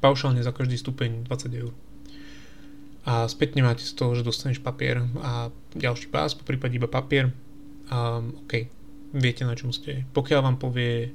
[0.00, 1.72] paušálne za každý stupeň 20 eur.
[3.08, 7.32] A spätne máte z toho, že dostaneš papier a ďalší pás, po prípade iba papier.
[7.88, 8.68] A, OK,
[9.16, 10.04] viete na čom ste.
[10.12, 11.08] Pokiaľ vám povie,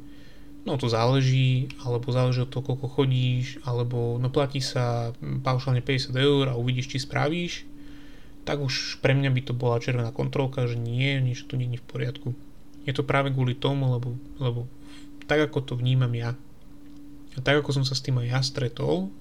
[0.66, 6.14] no to záleží, alebo záleží od toho, koľko chodíš, alebo no platí sa paušálne 50
[6.18, 7.54] eur a uvidíš, či spravíš,
[8.46, 11.86] tak už pre mňa by to bola červená kontrolka, že nie, niečo tu nie v
[11.86, 12.34] poriadku.
[12.86, 14.70] Je to práve kvôli tomu, lebo, lebo
[15.26, 16.38] tak ako to vnímam ja,
[17.36, 19.12] a tak ako som sa s tým aj ja stretol,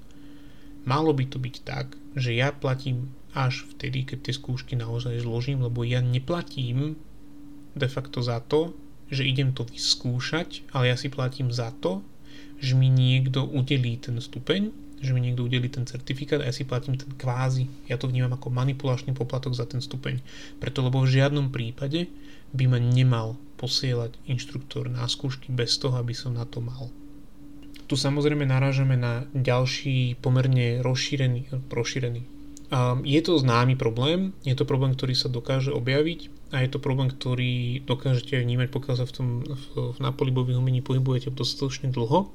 [0.87, 5.67] malo by to byť tak, že ja platím až vtedy, keď tie skúšky naozaj zložím,
[5.67, 6.95] lebo ja neplatím
[7.75, 8.71] de facto za to,
[9.11, 12.01] že idem to vyskúšať, ale ja si platím za to,
[12.63, 14.71] že mi niekto udelí ten stupeň,
[15.03, 17.69] že mi niekto udelí ten certifikát a ja si platím ten kvázi.
[17.91, 20.25] Ja to vnímam ako manipulačný poplatok za ten stupeň.
[20.63, 22.09] Preto, lebo v žiadnom prípade
[22.57, 26.89] by ma nemal posielať inštruktor na skúšky bez toho, aby som na to mal.
[27.85, 32.25] Tu samozrejme narážame na ďalší pomerne rozšírený, rozšírený.
[33.05, 37.13] Je to známy problém, je to problém, ktorý sa dokáže objaviť a je to problém,
[37.13, 42.33] ktorý dokážete vnímať, pokiaľ sa v tom v, v napolibových umení pohybujete dostatočne dlho.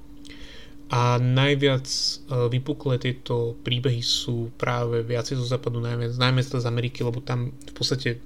[0.89, 2.09] A najviac e,
[2.49, 7.73] vypuklé tieto príbehy sú práve viacej zo západu, najmä, najmä z Ameriky, lebo tam v
[7.77, 8.17] podstate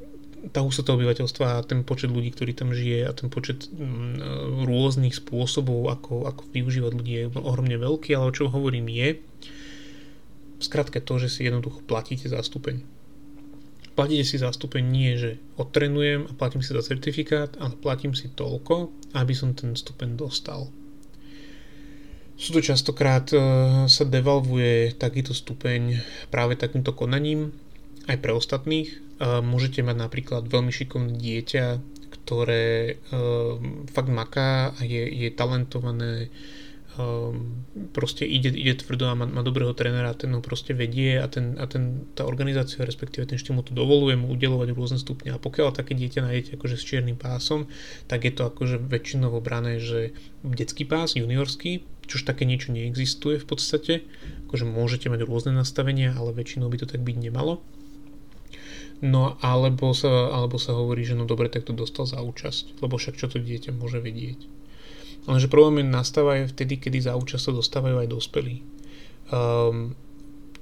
[0.51, 5.15] tá hustota obyvateľstva a ten počet ľudí, ktorí tam žije a ten počet mm, rôznych
[5.15, 9.23] spôsobov, ako, ako využívať ľudí je ohromne veľký, ale o čom hovorím je,
[10.59, 12.83] skratke to, že si jednoducho platíte za stupeň.
[13.93, 18.27] Platíte si za stupeň nie, že odtrenujem a platím si za certifikát, ale platím si
[18.27, 20.67] toľko, aby som ten stupeň dostal.
[22.33, 23.37] Sú to častokrát e,
[23.85, 26.01] sa devalvuje takýto stupeň
[26.33, 27.53] práve takýmto konaním
[28.07, 31.65] aj pre ostatných môžete mať napríklad veľmi šikovné dieťa,
[32.23, 36.31] ktoré um, fakt maká a je, je talentované,
[36.95, 41.27] um, proste ide, ide tvrdo a má, má dobrého trénera, ten ho proste vedie a,
[41.27, 45.35] ten, a ten, tá organizácia, respektíve ten štýl mu to dovoluje mu udelovať rôzne stupne.
[45.35, 47.67] A pokiaľ také dieťa nájdete akože s čiernym pásom,
[48.07, 50.15] tak je to akože väčšinou brané, že
[50.47, 53.93] detský pás, juniorský, čož také niečo neexistuje v podstate,
[54.47, 57.59] akože môžete mať rôzne nastavenia, ale väčšinou by to tak byť nemalo.
[59.03, 62.95] No alebo sa, alebo sa hovorí, že no dobre, tak to dostal za účasť, lebo
[62.95, 64.47] však čo to dieťa môže vedieť.
[65.27, 68.63] Lenže problém nastáva aj vtedy, kedy za účasť sa dostávajú aj dospelí.
[69.27, 69.95] Um,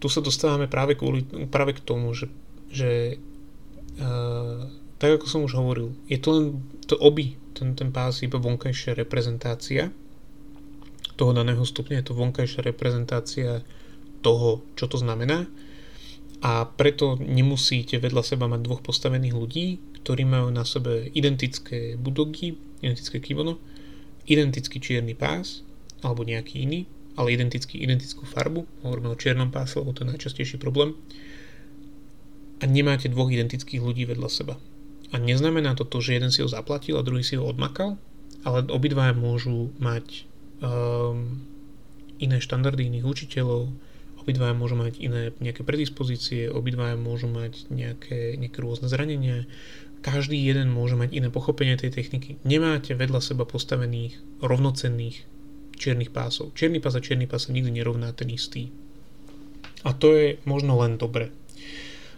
[0.02, 1.22] tu sa dostávame práve, kvôli,
[1.54, 2.34] práve k tomu, že,
[2.74, 3.22] že
[4.02, 4.66] uh,
[4.98, 6.46] tak ako som už hovoril, je to len
[6.90, 9.94] to oby, ten, ten pás iba vonkajšia reprezentácia
[11.14, 13.62] toho daného stupňa, je to vonkajšia reprezentácia
[14.26, 15.46] toho, čo to znamená
[16.42, 19.68] a preto nemusíte vedľa seba mať dvoch postavených ľudí,
[20.02, 23.62] ktorí majú na sebe identické budogy, identické kimono,
[24.26, 25.62] identický čierny pás
[26.02, 30.58] alebo nejaký iný, ale identický, identickú farbu, hovoríme o čiernom páse, lebo to je najčastejší
[30.58, 30.98] problém
[32.62, 34.56] a nemáte dvoch identických ľudí vedľa seba.
[35.12, 38.02] A neznamená to, že jeden si ho zaplatil a druhý si ho odmakal,
[38.42, 40.26] ale obidvaja môžu mať
[40.64, 41.42] um,
[42.22, 43.70] iné štandardy iných učiteľov,
[44.22, 49.50] obidvaja môžu mať iné nejaké predispozície, obidvaja môžu mať nejaké, nejaké rôzne zranenia,
[50.02, 52.42] každý jeden môže mať iné pochopenie tej techniky.
[52.42, 55.26] Nemáte vedľa seba postavených rovnocenných
[55.78, 56.54] čiernych pásov.
[56.58, 58.74] Čierny pás a čierny pás sa nikdy nerovná ten istý.
[59.82, 61.34] A to je možno len dobre.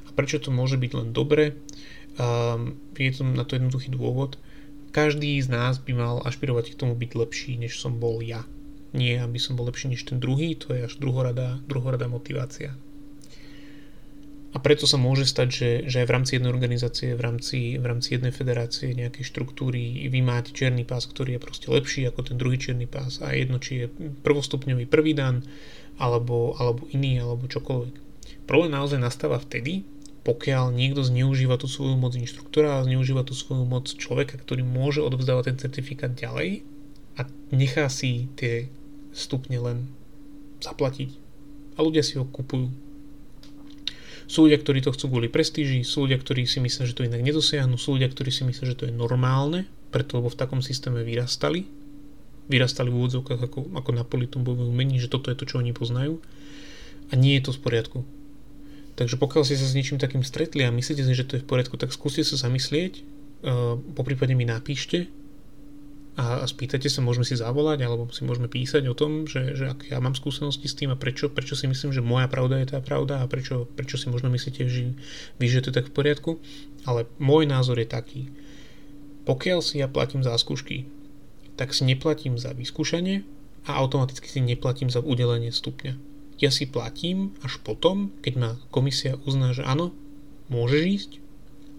[0.08, 1.56] A prečo to môže byť len dobre?
[2.20, 4.36] Um, je to na to jednoduchý dôvod.
[4.92, 8.44] Každý z nás by mal ašpirovať k tomu byť lepší, než som bol ja
[8.94, 12.78] nie aby som bol lepší než ten druhý, to je až druhoradá, druhoradá motivácia.
[14.54, 17.86] A preto sa môže stať, že, že aj v rámci jednej organizácie, v rámci, v
[17.90, 22.38] rámci jednej federácie, nejakej štruktúry vy máte čierny pás, ktorý je proste lepší ako ten
[22.38, 23.86] druhý čierny pás a jedno, či je
[24.22, 25.42] prvostupňový prvý dan,
[25.98, 27.96] alebo, alebo iný, alebo čokoľvek.
[28.46, 29.90] Problém naozaj nastáva vtedy,
[30.22, 35.02] pokiaľ niekto zneužíva tú svoju moc inštruktora a zneužíva tú svoju moc človeka, ktorý môže
[35.02, 36.62] odovzdávať ten certifikát ďalej
[37.18, 38.70] a nechá si tie
[39.14, 39.78] stupne len
[40.60, 41.10] zaplatiť.
[41.78, 42.70] A ľudia si ho kupujú.
[44.30, 47.22] Sú ľudia, ktorí to chcú kvôli prestíži, sú ľudia, ktorí si myslia, že to inak
[47.22, 51.06] nedosiahnu, sú ľudia, ktorí si myslia, že to je normálne, preto lebo v takom systéme
[51.06, 51.68] vyrastali.
[52.48, 56.24] Vyrastali v úvodzovkách ako, ako na politumbové umení, že toto je to, čo oni poznajú.
[57.12, 58.00] A nie je to v poriadku.
[58.94, 61.50] Takže pokiaľ ste sa s niečím takým stretli a myslíte si, že to je v
[61.50, 63.02] poriadku, tak skúste sa zamyslieť,
[63.46, 65.10] uh, po prípade mi napíšte,
[66.14, 69.74] a, a spýtate sa, môžeme si zavolať alebo si môžeme písať o tom, že, že
[69.74, 72.70] ak ja mám skúsenosti s tým a prečo, prečo si myslím, že moja pravda je
[72.70, 74.94] tá pravda a prečo, prečo si možno myslíte, že
[75.42, 76.38] vy, že to je tak v poriadku.
[76.86, 78.30] Ale môj názor je taký.
[79.26, 80.86] Pokiaľ si ja platím za skúšky,
[81.58, 83.26] tak si neplatím za vyskúšanie
[83.66, 85.98] a automaticky si neplatím za udelenie stupňa.
[86.38, 89.96] Ja si platím až potom, keď ma komisia uzná, že áno,
[90.52, 91.12] môžeš ísť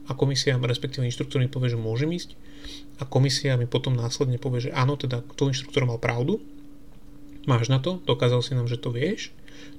[0.09, 2.35] a komisia, respektíve inštruktor mi povie, že môžem ísť,
[2.99, 6.39] a komisia mi potom následne povie, že áno, teda to inštruktor mal pravdu,
[7.45, 9.35] máš na to, dokázal si nám, že to vieš,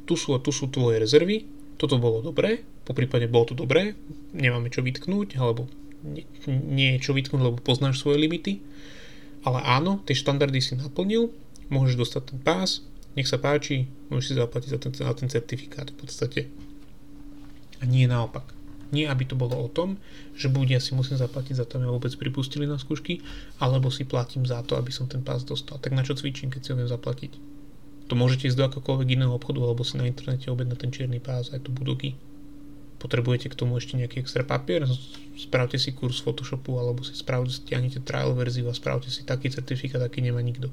[0.06, 3.98] tu sú a tu sú tvoje rezervy, toto bolo dobré, po prípade bolo to dobré,
[4.32, 5.68] nemáme čo vytknúť, alebo
[6.06, 8.62] nie, nie je čo vytknúť, lebo poznáš svoje limity,
[9.46, 11.34] ale áno, tie štandardy si naplnil,
[11.70, 12.86] môžeš dostať ten pás,
[13.18, 16.42] nech sa páči, môžeš si zaplatiť za ten, za ten certifikát v podstate.
[17.80, 18.55] A nie naopak.
[18.94, 19.98] Nie, aby to bolo o tom,
[20.38, 23.26] že buď ja si musím zaplatiť za to, aby vôbec pripustili na skúšky,
[23.58, 25.82] alebo si platím za to, aby som ten pás dostal.
[25.82, 27.32] Tak na čo cvičím, keď si ho viem zaplatiť?
[28.06, 31.50] To môžete ísť do akokoľvek iného obchodu, alebo si na internete objednať ten čierny pás,
[31.50, 32.14] aj tu budoky.
[33.02, 34.86] Potrebujete k tomu ešte nejaký extra papier,
[35.36, 40.00] spravte si kurz Photoshopu, alebo si spravte, stiahnete trial verziu a spravte si taký certifikát,
[40.06, 40.70] aký nemá nikto.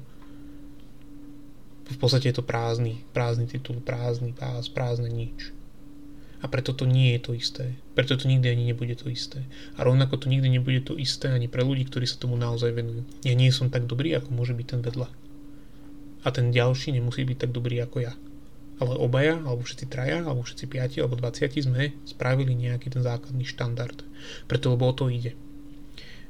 [1.83, 5.53] v podstate je to prázdny, prázdny titul, prázdny pás, prázdne nič.
[6.43, 7.79] A preto to nie je to isté.
[7.95, 9.47] Preto to nikdy ani nebude to isté.
[9.79, 13.07] A rovnako to nikdy nebude to isté ani pre ľudí, ktorí sa tomu naozaj venujú.
[13.23, 15.07] Ja nie som tak dobrý, ako môže byť ten vedľa.
[16.23, 18.13] A ten ďalší nemusí byť tak dobrý ako ja.
[18.83, 23.47] Ale obaja, alebo všetci traja, alebo všetci piati, alebo 20 sme spravili nejaký ten základný
[23.47, 24.03] štandard.
[24.51, 25.39] Preto lebo o to ide.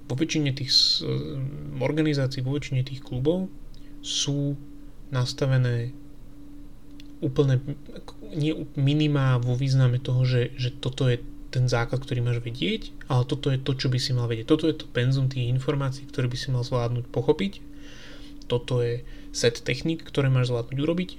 [0.06, 1.02] Vo väčšine tých
[1.82, 3.50] organizácií, vo väčšine tých klubov
[4.06, 4.60] sú
[5.10, 5.96] nastavené
[7.24, 7.64] úplne
[8.36, 13.24] nie minimá vo význame toho, že, že toto je ten základ, ktorý máš vedieť, ale
[13.30, 14.50] toto je to, čo by si mal vedieť.
[14.50, 17.62] Toto je to penzum tých informácií, ktoré by si mal zvládnuť pochopiť.
[18.50, 21.10] Toto je set technik, ktoré máš zvládnuť urobiť.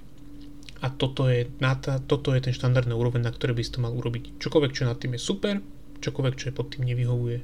[0.83, 3.81] A toto je, na tá, toto je ten štandardný úroveň, na ktoré by si to
[3.81, 4.37] mal urobiť.
[4.43, 5.63] Čokoľvek, čo nad tým je super,
[6.03, 7.39] čokoľvek, čo je pod tým nevyhovuje.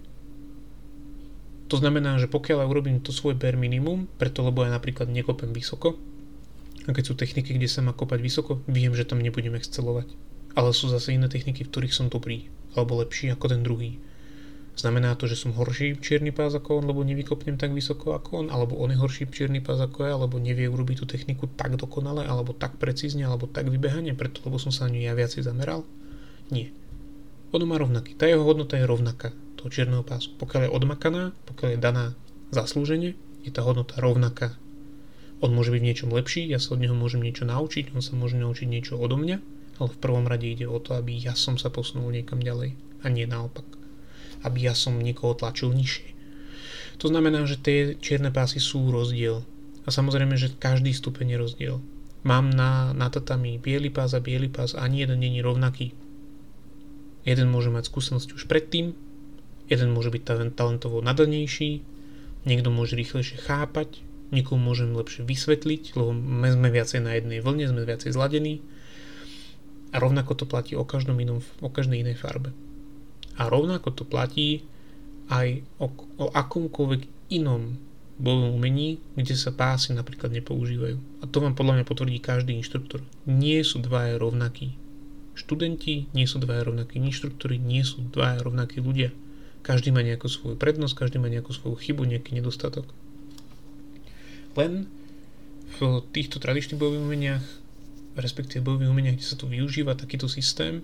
[1.71, 5.55] To znamená, že pokiaľ ja urobím to svoje bare minimum, preto lebo ja napríklad nekopem
[5.55, 5.95] vysoko,
[6.89, 10.17] a keď sú techniky, kde sa má kopať vysoko, viem, že tam nebudem excelovať.
[10.57, 14.01] Ale sú zase iné techniky, v ktorých som dobrý, alebo lepší ako ten druhý.
[14.81, 18.47] Znamená to, že som horší čierny pás ako on, lebo nevykopnem tak vysoko ako on,
[18.49, 22.25] alebo on je horší čierny pás ako ja, alebo nevie urobiť tú techniku tak dokonale,
[22.25, 25.85] alebo tak precízne, alebo tak vybehanie, preto lebo som sa na ňu ja viacej zameral?
[26.49, 26.73] Nie.
[27.51, 28.15] Ono má rovnaký.
[28.15, 30.33] Tá jeho hodnota je rovnaká toho čierneho pásu.
[30.39, 32.05] Pokiaľ je odmakaná, pokiaľ je daná
[32.55, 34.57] zaslúženie, je tá hodnota rovnaká
[35.41, 38.13] on môže byť v niečom lepší, ja sa od neho môžem niečo naučiť, on sa
[38.13, 39.37] môže naučiť niečo odo mňa,
[39.81, 43.07] ale v prvom rade ide o to, aby ja som sa posunul niekam ďalej a
[43.09, 43.65] nie naopak.
[44.45, 46.13] Aby ja som niekoho tlačil nižšie.
[47.01, 49.41] To znamená, že tie čierne pásy sú rozdiel.
[49.85, 51.77] A samozrejme, že každý stupeň je rozdiel.
[52.21, 55.97] Mám na, na tatami biely pás a biely pás ani jeden není rovnaký.
[57.25, 58.93] Jeden môže mať skúsenosť už predtým,
[59.73, 61.81] jeden môže byť talentovo nadanejší,
[62.45, 66.15] niekto môže rýchlejšie chápať, niekomu môžem lepšie vysvetliť, lebo
[66.51, 68.63] sme viacej na jednej vlne, sme viacej zladení.
[69.91, 72.55] A rovnako to platí o každom inom, o každej inej farbe.
[73.35, 74.63] A rovnako to platí
[75.31, 77.79] aj o, o akomkoľvek inom
[78.21, 81.01] bojovom umení, kde sa pásy napríklad nepoužívajú.
[81.23, 83.01] A to vám podľa mňa potvrdí každý inštruktor.
[83.25, 84.77] Nie sú dvaja rovnakí.
[85.33, 89.09] Študenti nie sú dvaja rovnakí inštruktori, nie sú dvaja rovnakí ľudia.
[89.65, 92.93] Každý má nejakú svoju prednosť, každý má nejakú svoju chybu, nejaký nedostatok.
[94.59, 94.91] Len
[95.79, 97.45] v týchto tradičných bojových umeniach,
[98.19, 100.83] respektíve bojových umeniach, kde sa to využíva takýto systém,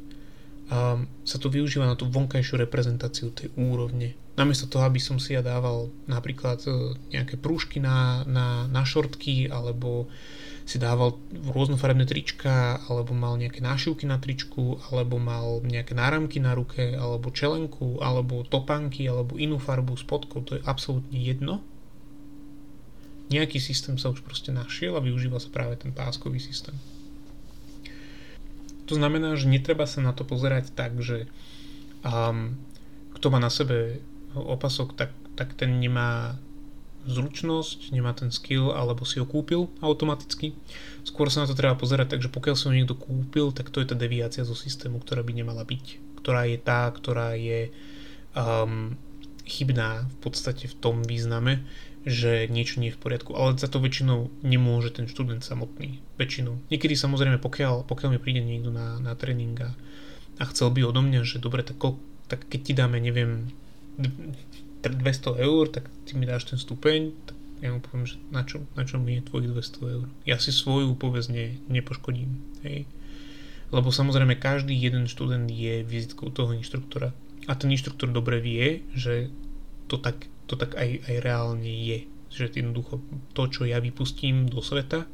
[0.66, 4.18] a sa to využíva na tú vonkajšiu reprezentáciu tej úrovne.
[4.34, 9.46] Namiesto toho, aby som si ja dával napríklad e, nejaké prúžky na, na, na šortky,
[9.46, 10.10] alebo
[10.66, 11.14] si dával
[11.54, 17.30] rôznofarebné trička, alebo mal nejaké nášivky na tričku, alebo mal nejaké náramky na ruke, alebo
[17.30, 21.62] čelenku, alebo topánky, alebo inú farbu spodkov, to je absolútne jedno
[23.26, 26.74] nejaký systém sa už proste našiel a využíva sa práve ten páskový systém.
[28.86, 31.26] To znamená, že netreba sa na to pozerať tak, že
[32.06, 32.54] um,
[33.18, 33.98] kto má na sebe
[34.36, 36.38] opasok, tak, tak ten nemá
[37.06, 40.54] zručnosť, nemá ten skill alebo si ho kúpil automaticky.
[41.06, 43.78] Skôr sa na to treba pozerať tak, že pokiaľ si ho niekto kúpil, tak to
[43.78, 46.18] je tá deviácia zo systému, ktorá by nemala byť.
[46.18, 47.70] Ktorá je tá, ktorá je
[48.34, 48.98] um,
[49.46, 51.62] chybná v podstate v tom význame,
[52.06, 55.98] že niečo nie je v poriadku, ale za to väčšinou nemôže ten študent samotný.
[56.22, 56.54] Väčšinou.
[56.70, 59.74] Niekedy samozrejme, pokiaľ, pokiaľ mi príde niekto na, na tréning a,
[60.38, 61.82] a chcel by odo mňa, že dobre, tak,
[62.30, 63.50] tak keď ti dáme, neviem,
[63.98, 68.62] 200 eur, tak ty mi dáš ten stupeň, tak ja mu poviem, že na čo,
[68.78, 70.06] na čo mi je tvojich 200 eur.
[70.22, 72.38] Ja si svoju povesť ne, nepoškodím.
[72.62, 72.86] Hej.
[73.74, 77.10] Lebo samozrejme každý jeden študent je vizitkou toho inštruktora.
[77.50, 79.32] A ten inštruktor dobre vie, že
[79.90, 82.06] to tak to tak aj, aj reálne je.
[82.30, 85.06] Že jednoducho to, čo ja vypustím do sveta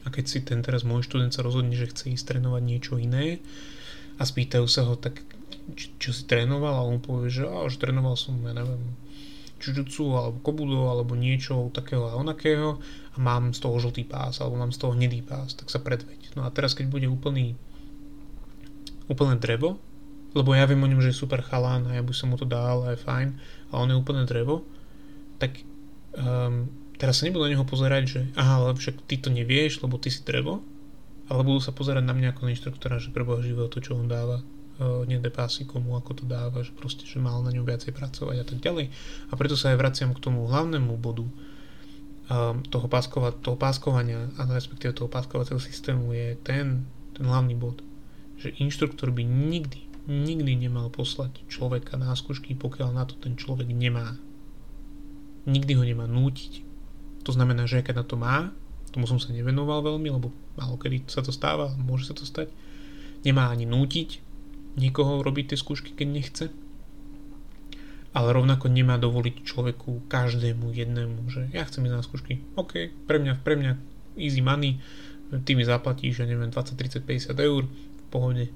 [0.00, 3.40] a keď si ten teraz môj študent sa rozhodne, že chce ísť trénovať niečo iné
[4.16, 5.20] a spýtajú sa ho tak,
[5.76, 8.80] či, čo si trénoval a on povie, že, á, že trénoval som, ja neviem,
[9.60, 12.80] čujutsu alebo kobudo alebo niečo takého a onakého
[13.12, 16.32] a mám z toho žltý pás alebo mám z toho hnedý pás, tak sa predveď.
[16.32, 17.60] No a teraz keď bude úplný
[19.10, 19.76] úplné drevo,
[20.30, 22.46] lebo ja viem o ňom, že je super chalán a ja by som mu to
[22.46, 23.28] dal a je fajn
[23.70, 24.62] a on je úplne drevo,
[25.42, 25.62] tak
[26.14, 26.70] um,
[27.00, 30.12] teraz sa nebudú na neho pozerať, že aha, ale však ty to nevieš, lebo ty
[30.12, 30.62] si drevo,
[31.26, 34.06] ale budú sa pozerať na mňa ako na inštruktora, že preboha živého to, čo on
[34.06, 37.90] dáva, uh, nedé pásy komu, ako to dáva, že proste, že mal na ňom viacej
[37.90, 38.86] pracovať a tak ďalej.
[39.30, 44.46] A preto sa aj vraciam k tomu hlavnému bodu um, toho, páskova, toho páskovania, a
[44.46, 46.86] respektíve toho páskovacieho systému je ten,
[47.18, 47.82] ten hlavný bod,
[48.38, 53.70] že inštruktor by nikdy nikdy nemal poslať človeka na skúšky, pokiaľ na to ten človek
[53.70, 54.18] nemá.
[55.46, 56.66] Nikdy ho nemá nútiť.
[57.22, 58.50] To znamená, že keď na to má,
[58.90, 62.50] Tomu som sa nevenoval veľmi, lebo málo kedy sa to stáva, môže sa to stať.
[63.22, 64.18] Nemá ani nútiť
[64.74, 66.44] nikoho robiť tie skúšky, keď nechce.
[68.10, 72.42] Ale rovnako nemá dovoliť človeku, každému jednému, že ja chcem ísť na skúšky.
[72.58, 73.72] OK, pre mňa, pre mňa
[74.18, 74.82] easy money,
[75.46, 78.50] ty mi zaplatíš, ja neviem, 20, 30, 50 eur, v pohode,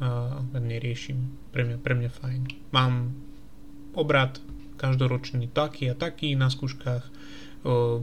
[0.00, 1.18] a neriešim.
[1.52, 2.40] Pre mňa, pre mňa fajn.
[2.72, 3.16] Mám
[3.96, 4.40] obrad
[4.76, 7.08] každoročný taký a taký na skúškach,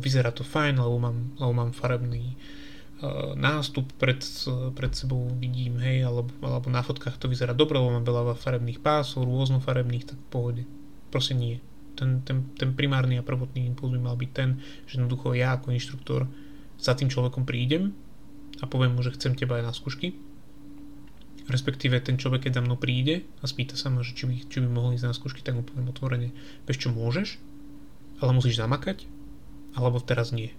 [0.02, 2.34] vyzerá to fajn, lebo mám, lebo mám farebný
[3.36, 4.24] nástup pred,
[4.74, 8.80] pred sebou vidím, hej, alebo, alebo na fotkách to vyzerá dobre, lebo mám veľa farebných
[8.80, 10.64] pásov, rôznofarebných, tak v pohode.
[11.12, 11.60] Proste nie.
[12.00, 15.76] Ten, ten, ten primárny a prvotný impuls by mal byť ten, že jednoducho ja ako
[15.76, 16.26] inštruktor
[16.80, 17.92] za tým človekom prídem
[18.64, 20.16] a poviem mu, že chcem teba aj na skúšky.
[21.52, 24.58] Respektíve ten človek, keď za mnou príde a spýta sa ma, že či by, či
[24.64, 26.30] by mohol ísť na skúšky, tak mu poviem otvorene,
[26.64, 27.36] vieš čo môžeš,
[28.24, 29.04] ale musíš zamakať,
[29.76, 30.56] alebo teraz nie.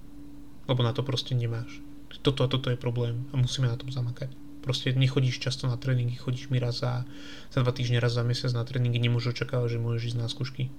[0.68, 1.80] Lebo na to proste nemáš
[2.24, 4.32] toto a toto je problém a musíme na tom zamakať.
[4.64, 7.04] Proste nechodíš často na tréningy, chodíš mi raz za,
[7.52, 10.72] za dva týždne, raz za mesiac na tréningy, nemôžu očakávať, že môžeš ísť na skúšky.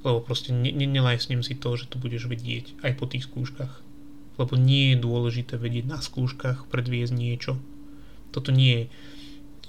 [0.00, 0.88] Lebo proste ne, ne,
[1.20, 3.84] si to, že to budeš vedieť aj po tých skúškach.
[4.40, 7.60] Lebo nie je dôležité vedieť na skúškach predviesť niečo.
[8.32, 8.84] Toto nie je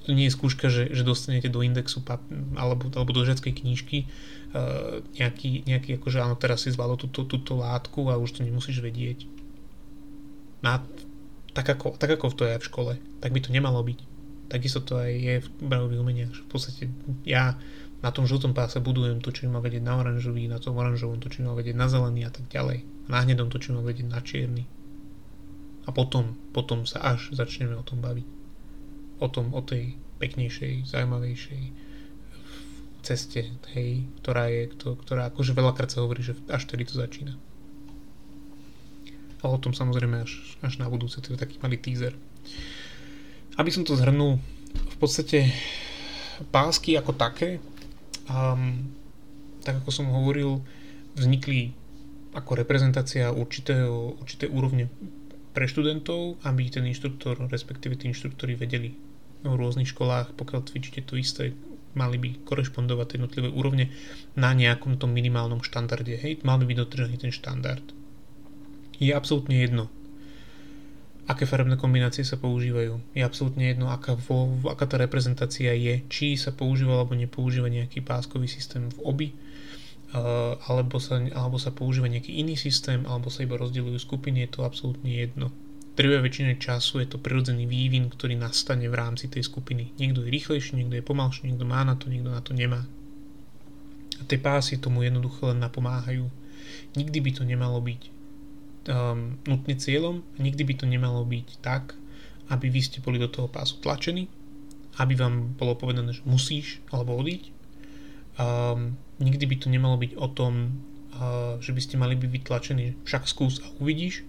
[0.08, 2.24] to nie je skúška, že, že dostanete do indexu pap,
[2.56, 4.08] alebo, alebo do žiackej knižky
[4.56, 8.80] uh, nejaký, nejaký akože áno, teraz si zvládol túto, túto látku a už to nemusíš
[8.80, 9.28] vedieť.
[10.64, 10.80] Na,
[11.52, 14.00] tak ako, tak ako to je v škole, tak by to nemalo byť.
[14.48, 16.32] Takisto to aj je v brojových umeniach.
[16.32, 16.88] V podstate
[17.28, 17.60] ja
[18.00, 21.28] na tom žltom páse budujem to, čo má vedieť na oranžový, na tom oranžovom to,
[21.28, 22.88] čo má vedieť na zelený a tak ďalej.
[23.12, 24.64] Na hnedom to, čo má vedieť na čierny.
[25.84, 28.37] A potom, potom sa až začneme o tom baviť.
[29.18, 31.64] O tom, o tej peknejšej, zaujímavejšej
[33.02, 37.40] ceste, hej, ktorá je, ktorá akože veľakrát sa hovorí, že až vtedy to začína
[39.42, 42.18] ale o tom samozrejme až, až na budúce, to je taký malý teaser.
[43.58, 44.42] Aby som to zhrnul,
[44.74, 45.54] v podstate
[46.50, 47.62] pásky ako také,
[48.30, 48.92] um,
[49.62, 50.62] tak ako som hovoril,
[51.18, 51.74] vznikli
[52.34, 54.90] ako reprezentácia určitého, určité úrovne
[55.56, 58.94] pre študentov, aby ten inštruktor, respektíve tí inštruktori vedeli
[59.54, 61.56] v rôznych školách, pokiaľ cvičíte to isté,
[61.96, 63.90] mali by korešpondovať jednotlivé úrovne
[64.38, 66.20] na nejakom tom minimálnom štandarde.
[66.20, 67.98] Hej, mal by byť dotržený ten štandard
[68.98, 69.86] je absolútne jedno,
[71.30, 72.98] aké farebné kombinácie sa používajú.
[73.14, 78.02] Je absolútne jedno, aká, vo, aká tá reprezentácia je, či sa používa alebo nepoužíva nejaký
[78.02, 79.28] páskový systém v obi,
[80.18, 84.50] uh, alebo, sa, alebo sa používa nejaký iný systém, alebo sa iba rozdielujú skupiny, je
[84.58, 85.54] to absolútne jedno.
[85.98, 89.98] Trvá väčšine času je to prirodzený vývin, ktorý nastane v rámci tej skupiny.
[89.98, 92.86] Niekto je rýchlejší, niekto je pomalší, niekto má na to, niekto na to nemá.
[94.18, 96.30] A tie pásy tomu jednoducho len napomáhajú.
[96.94, 98.02] Nikdy by to nemalo byť
[98.88, 101.96] um, nutne cieľom nikdy by to nemalo byť tak,
[102.48, 104.32] aby vy ste boli do toho pásu tlačení,
[104.98, 107.44] aby vám bolo povedané, že musíš alebo odiť.
[108.38, 110.54] Um, nikdy by to nemalo byť o tom,
[111.18, 114.24] uh, že by ste mali byť vytlačení, však skús a uvidíš,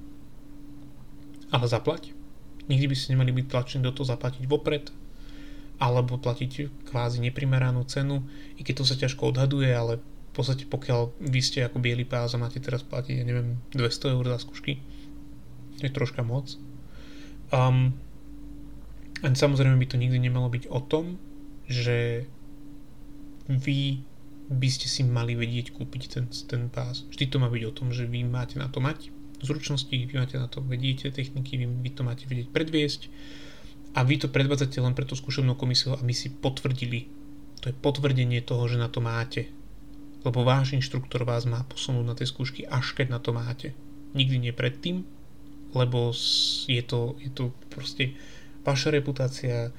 [1.53, 2.13] ale zaplať.
[2.69, 4.93] Nikdy by ste nemali byť tlačení do toho zaplatiť vopred,
[5.79, 8.27] alebo platiť kvázi neprimeranú cenu,
[8.59, 10.03] i keď to sa ťažko odhaduje, ale
[10.39, 14.25] podstate pokiaľ vy ste ako biely pás a máte teraz platiť, ja neviem, 200 eur
[14.31, 14.79] za skúšky,
[15.83, 16.55] je troška moc.
[17.51, 17.99] Um,
[19.19, 21.19] a samozrejme by to nikdy nemalo byť o tom,
[21.67, 22.31] že
[23.51, 24.07] vy
[24.47, 27.03] by ste si mali vedieť kúpiť ten, ten pás.
[27.11, 29.11] Vždy to má byť o tom, že vy máte na to mať
[29.45, 33.01] zručnosti, vy máte na to vediete techniky, vy, vy to máte vedieť predviesť
[33.95, 37.11] a vy to predvádzate len pre tú skúšobnú komisiu, aby si potvrdili.
[37.63, 39.51] To je potvrdenie toho, že na to máte
[40.27, 43.75] lebo váš inštruktor vás má posunúť na tie skúšky až keď na to máte.
[44.17, 45.07] Nikdy nie predtým,
[45.77, 46.11] lebo
[46.67, 48.19] je to, je to proste
[48.67, 49.71] vaša reputácia,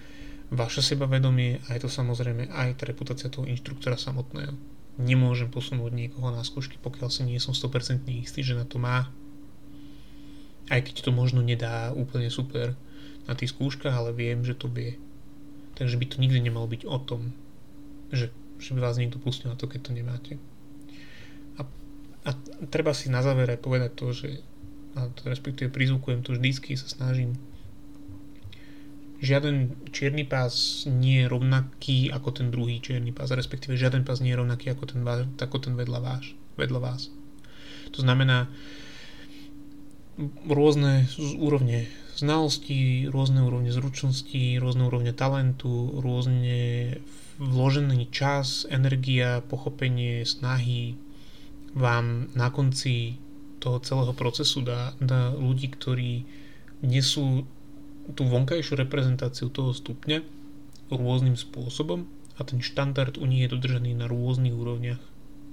[0.53, 4.55] vaše sebavedomie a je to samozrejme aj tá reputácia toho inštruktora samotného.
[4.99, 9.07] Nemôžem posunúť niekoho na skúšky, pokiaľ si nie som 100% istý, že na to má.
[10.69, 12.77] Aj keď to možno nedá úplne super
[13.25, 14.97] na tých skúškach, ale viem, že to vie.
[15.75, 17.33] Takže by to nikdy nemalo byť o tom,
[18.13, 20.33] že že by vás niekto pustil na to, keď to nemáte.
[21.55, 21.63] A,
[22.27, 22.29] a
[22.67, 24.43] treba si na záver aj povedať to, že
[24.99, 27.39] a to respektíve prizvukujem to vždycky, sa snažím
[29.19, 34.31] žiaden čierny pás nie je rovnaký ako ten druhý čierny pás, respektíve žiaden pás nie
[34.31, 34.99] je rovnaký ako ten,
[35.35, 37.11] ako ten vedľa, váš, vedľa vás.
[37.95, 38.47] To znamená,
[40.47, 41.07] rôzne
[41.39, 41.87] úrovne
[42.19, 46.99] znalostí, rôzne úrovne zručností, rôzne úrovne talentu, rôzne
[47.39, 50.99] vložený čas, energia, pochopenie, snahy
[51.71, 53.15] vám na konci
[53.63, 56.27] toho celého procesu dá, dá ľudí, ktorí
[56.83, 57.47] nesú
[58.15, 60.19] tú vonkajšiu reprezentáciu toho stupňa
[60.91, 64.99] rôznym spôsobom a ten štandard u nich je dodržaný na rôznych úrovniach,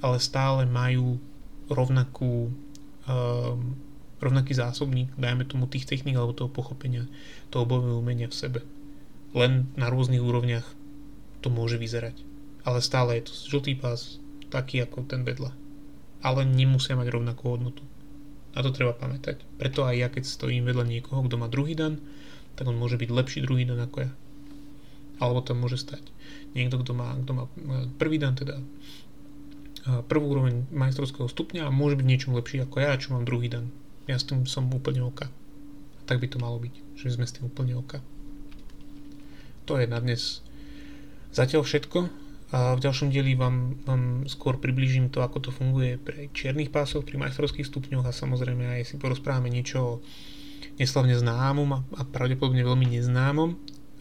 [0.01, 1.19] ale stále majú
[1.67, 2.51] rovnakú
[3.07, 3.75] um,
[4.21, 7.05] rovnaký zásobník, dajme tomu tých techník alebo toho pochopenia,
[7.53, 8.61] toho bojového umenia v sebe.
[9.37, 10.65] Len na rôznych úrovniach
[11.45, 12.25] to môže vyzerať.
[12.65, 15.53] Ale stále je to žltý pás, taký ako ten vedľa.
[16.25, 17.85] Ale nemusia mať rovnakú hodnotu.
[18.57, 19.45] Na to treba pamätať.
[19.61, 22.01] Preto aj ja, keď stojím vedľa niekoho, kto má druhý dan,
[22.57, 24.11] tak on môže byť lepší druhý dan ako ja.
[25.21, 26.17] Alebo tam môže stať
[26.57, 27.45] niekto, kto má, kto má
[28.01, 28.57] prvý dan, teda
[30.09, 33.69] prvú úroveň majstrovského stupňa a môže byť niečom lepší ako ja, čo mám druhý dan.
[34.07, 35.31] Ja s tým som úplne oka.
[36.07, 37.99] Tak by to malo byť, že sme s tým úplne oka.
[39.67, 40.47] To je na dnes
[41.37, 41.99] Zatiaľ všetko
[42.57, 47.05] a v ďalšom dieli vám, vám skôr približím to, ako to funguje pre čiernych pásov,
[47.05, 49.93] pri majstrovských stupňoch a samozrejme aj si porozprávame niečo o
[50.81, 53.53] neslavne známom a, a pravdepodobne veľmi neznámom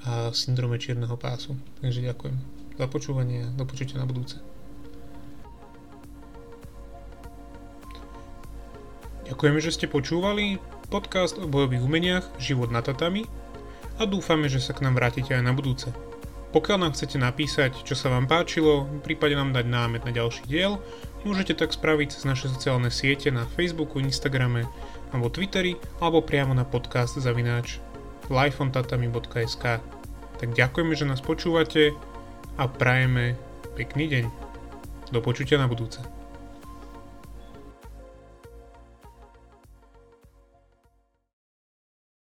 [0.08, 1.60] a syndrome čierneho pásu.
[1.84, 2.39] Takže ďakujem
[2.80, 4.55] za počúvanie a do počutia na budúce.
[9.26, 10.61] Ďakujeme, že ste počúvali
[10.93, 13.26] podcast o bojových umeniach Život na tatami
[13.97, 15.89] a dúfame, že sa k nám vrátite aj na budúce.
[16.55, 20.80] Pokiaľ nám chcete napísať, čo sa vám páčilo, prípadne nám dať námet na ďalší diel,
[21.28, 24.63] môžete tak spraviť cez naše sociálne siete na Facebooku, Instagrame
[25.11, 27.84] alebo Twitteri alebo priamo na podcast zavináč
[28.32, 29.63] lifeontatami.sk
[30.39, 31.91] Tak ďakujeme, že nás počúvate
[32.55, 33.36] a prajeme
[33.76, 34.26] pekný deň.
[35.11, 36.14] Do počutia na budúce.